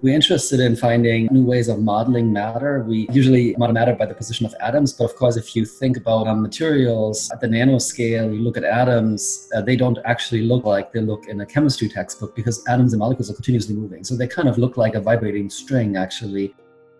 We're 0.01 0.13
interested 0.13 0.59
in 0.59 0.75
finding 0.75 1.29
new 1.31 1.43
ways 1.43 1.69
of 1.69 1.79
modeling 1.79 2.31
matter. 2.31 2.83
We 2.83 3.07
usually 3.11 3.55
model 3.57 3.73
matter 3.73 3.95
by 3.95 4.05
the 4.05 4.13
position 4.13 4.45
of 4.45 4.53
atoms, 4.59 4.91
but 4.91 5.05
of 5.05 5.15
course, 5.15 5.37
if 5.37 5.55
you 5.55 5.65
think 5.65 5.95
about 5.95 6.27
um, 6.27 6.41
materials 6.41 7.31
at 7.31 7.39
the 7.39 7.47
nanoscale, 7.47 8.35
you 8.35 8.41
look 8.41 8.57
at 8.57 8.65
atoms, 8.65 9.49
uh, 9.55 9.61
they 9.61 9.77
don't 9.77 9.97
actually 10.03 10.41
look 10.41 10.65
like 10.65 10.91
they 10.91 10.99
look 10.99 11.27
in 11.27 11.39
a 11.41 11.45
chemistry 11.45 11.87
textbook 11.87 12.35
because 12.35 12.61
atoms 12.67 12.91
and 12.91 12.99
molecules 12.99 13.31
are 13.31 13.33
continuously 13.35 13.73
moving. 13.73 14.03
So 14.03 14.17
they 14.17 14.27
kind 14.27 14.49
of 14.49 14.57
look 14.57 14.75
like 14.75 14.95
a 14.95 15.01
vibrating 15.01 15.49
string, 15.49 15.95
actually. 15.95 16.53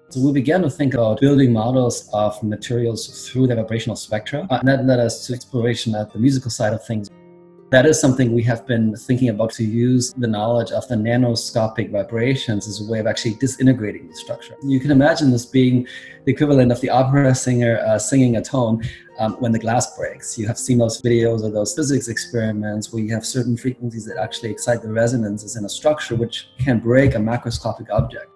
So 0.10 0.22
we 0.22 0.32
began 0.32 0.62
to 0.62 0.70
think 0.70 0.94
about 0.94 1.20
building 1.20 1.52
models 1.52 2.10
of 2.14 2.42
materials 2.44 3.28
through 3.28 3.48
the 3.48 3.56
vibrational 3.56 3.98
spectra, 3.98 4.48
uh, 4.50 4.60
and 4.60 4.68
that 4.70 4.86
led 4.86 5.00
us 5.00 5.28
to 5.28 5.34
exploration 5.34 5.96
at 5.96 6.14
the 6.14 6.20
musical 6.20 6.50
side 6.50 6.72
of 6.72 6.86
things. 6.86 7.10
That 7.76 7.86
is 7.86 8.00
something 8.00 8.32
we 8.32 8.44
have 8.44 8.66
been 8.66 8.96
thinking 8.96 9.28
about 9.28 9.52
to 9.56 9.66
use 9.66 10.14
the 10.14 10.28
knowledge 10.28 10.72
of 10.72 10.88
the 10.88 10.96
nanoscopic 10.96 11.92
vibrations 11.92 12.70
as 12.70 12.80
a 12.80 12.90
way 12.90 13.00
of 13.00 13.06
actually 13.06 13.34
disintegrating 13.34 14.08
the 14.08 14.16
structure. 14.16 14.56
You 14.64 14.80
can 14.80 14.92
imagine 14.92 15.30
this 15.30 15.46
being 15.46 15.86
the 16.24 16.32
equivalent 16.32 16.72
of 16.72 16.80
the 16.80 16.90
opera 16.90 17.36
singer 17.36 17.80
uh, 17.80 18.00
singing 18.00 18.38
a 18.38 18.42
tone 18.42 18.82
um, 19.20 19.34
when 19.42 19.52
the 19.52 19.60
glass 19.60 19.94
breaks. 19.98 20.38
You 20.38 20.48
have 20.48 20.58
seen 20.58 20.78
those 20.78 21.02
videos 21.02 21.46
of 21.46 21.52
those 21.52 21.76
physics 21.76 22.08
experiments 22.08 22.94
where 22.94 23.04
you 23.04 23.14
have 23.14 23.26
certain 23.26 23.58
frequencies 23.58 24.06
that 24.06 24.16
actually 24.16 24.52
excite 24.52 24.82
the 24.82 24.94
resonances 24.94 25.58
in 25.58 25.66
a 25.66 25.70
structure 25.70 26.16
which 26.16 26.48
can 26.58 26.80
break 26.80 27.14
a 27.16 27.18
macroscopic 27.18 27.90
object. 27.90 28.32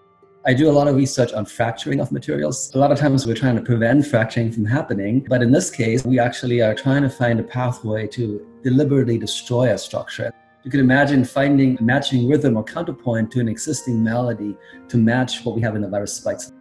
I 0.45 0.54
do 0.54 0.69
a 0.69 0.71
lot 0.73 0.89
of 0.89 0.97
research 0.97 1.32
on 1.32 1.45
fracturing 1.45 2.02
of 2.02 2.12
materials. 2.12 2.73
A 2.75 2.78
lot 2.78 2.91
of 2.91 2.97
times 2.97 3.25
we're 3.25 3.36
trying 3.36 3.56
to 3.56 3.62
prevent 3.62 4.06
fracturing 4.06 4.52
from 4.52 4.65
happening, 4.65 5.25
but 5.30 5.41
in 5.41 5.52
this 5.52 5.69
case, 5.71 6.04
we 6.04 6.19
actually 6.19 6.62
are 6.62 6.75
trying 6.75 7.04
to 7.04 7.10
find 7.10 7.39
a 7.39 7.43
pathway 7.43 8.06
to 8.08 8.45
deliberately 8.63 9.17
destroy 9.17 9.74
a 9.74 9.78
structure. 9.78 10.32
You 10.63 10.72
can 10.72 10.80
imagine 10.82 11.24
finding 11.24 11.78
a 11.80 11.82
matching 11.82 12.28
rhythm 12.28 12.58
or 12.58 12.63
counterpoint 12.63 13.32
to 13.32 13.39
an 13.39 13.48
existing 13.48 14.04
melody 14.04 14.58
to 14.89 14.98
match 14.98 15.45
what 15.45 15.56
we 15.56 15.62
have 15.62 15.76
in 15.76 15.82
the 15.82 15.88
virus 15.88 16.13
spikes. 16.13 16.52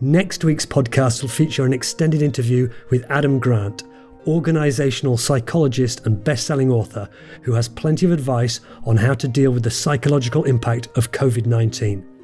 Next 0.00 0.44
week's 0.44 0.66
podcast 0.66 1.22
will 1.22 1.28
feature 1.28 1.64
an 1.64 1.72
extended 1.72 2.22
interview 2.22 2.70
with 2.90 3.04
Adam 3.08 3.38
Grant, 3.38 3.82
organizational 4.26 5.16
psychologist 5.16 6.06
and 6.06 6.22
best 6.22 6.46
selling 6.46 6.70
author 6.70 7.08
who 7.42 7.52
has 7.52 7.68
plenty 7.68 8.06
of 8.06 8.12
advice 8.12 8.60
on 8.84 8.96
how 8.96 9.14
to 9.14 9.26
deal 9.26 9.52
with 9.52 9.62
the 9.62 9.70
psychological 9.70 10.44
impact 10.44 10.88
of 10.96 11.12
COVID 11.12 11.46
19. 11.46 12.15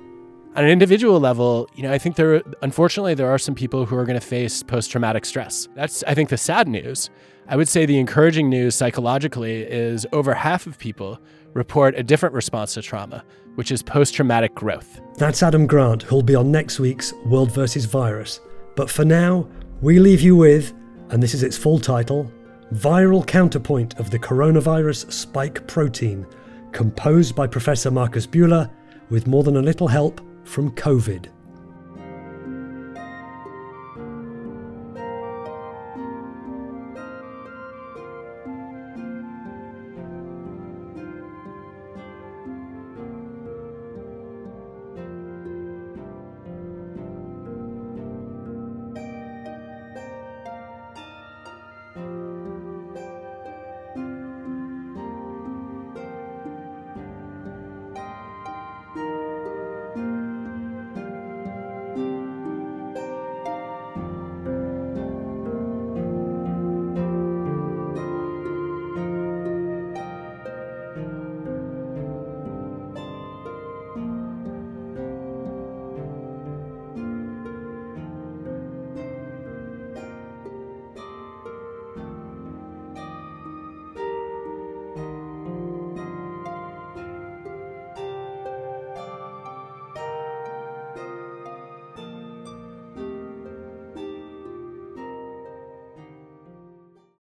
On 0.55 0.65
an 0.65 0.71
individual 0.71 1.19
level, 1.19 1.69
you 1.75 1.83
know, 1.83 1.93
I 1.93 1.99
think 1.99 2.17
there, 2.17 2.43
unfortunately, 2.61 3.15
there 3.15 3.31
are 3.31 3.39
some 3.39 3.55
people 3.55 3.87
who 3.87 3.97
are 3.97 4.05
going 4.05 4.21
to 4.21 4.27
face 4.27 4.63
post 4.63 4.91
traumatic 4.91 5.25
stress. 5.25 5.69
That's, 5.75 6.05
I 6.05 6.15
think, 6.15 6.29
the 6.29 6.37
sad 6.37 6.69
news. 6.69 7.09
I 7.49 7.57
would 7.57 7.69
say 7.69 7.87
the 7.87 7.99
encouraging 7.99 8.51
news 8.51 8.75
psychologically 8.75 9.63
is 9.63 10.07
over 10.13 10.35
half 10.35 10.67
of 10.67 10.79
people 10.79 11.19
report 11.55 11.99
a 11.99 12.03
different 12.03 12.35
response 12.35 12.75
to 12.75 12.83
trauma, 12.83 13.25
which 13.55 13.73
is 13.73 13.83
post 13.83 14.15
traumatic 14.15 14.55
growth. 14.55 15.01
That's 15.17 15.43
Adam 15.43 15.67
Grant, 15.67 16.03
who'll 16.03 16.23
be 16.23 16.35
on 16.35 16.53
next 16.53 16.79
week's 16.79 17.13
World 17.25 17.51
versus 17.53 17.87
Virus. 17.87 18.41
But 18.77 18.91
for 18.91 19.05
now, 19.05 19.49
we 19.81 19.99
leave 19.99 20.21
you 20.21 20.37
with 20.37 20.75
and 21.13 21.23
this 21.23 21.35
is 21.35 21.43
its 21.43 21.59
full 21.59 21.79
title 21.79 22.33
Viral 22.73 23.25
Counterpoint 23.27 23.99
of 24.01 24.11
the 24.11 24.19
Coronavirus 24.19 25.13
Spike 25.13 25.67
Protein, 25.67 26.27
composed 26.73 27.37
by 27.37 27.47
Professor 27.47 27.91
Markus 27.91 28.27
Buehler 28.27 28.71
with 29.11 29.27
more 29.27 29.43
than 29.43 29.59
a 29.59 29.63
little 29.63 29.89
help 29.89 30.23
from 30.45 30.71
COVID. 30.73 31.29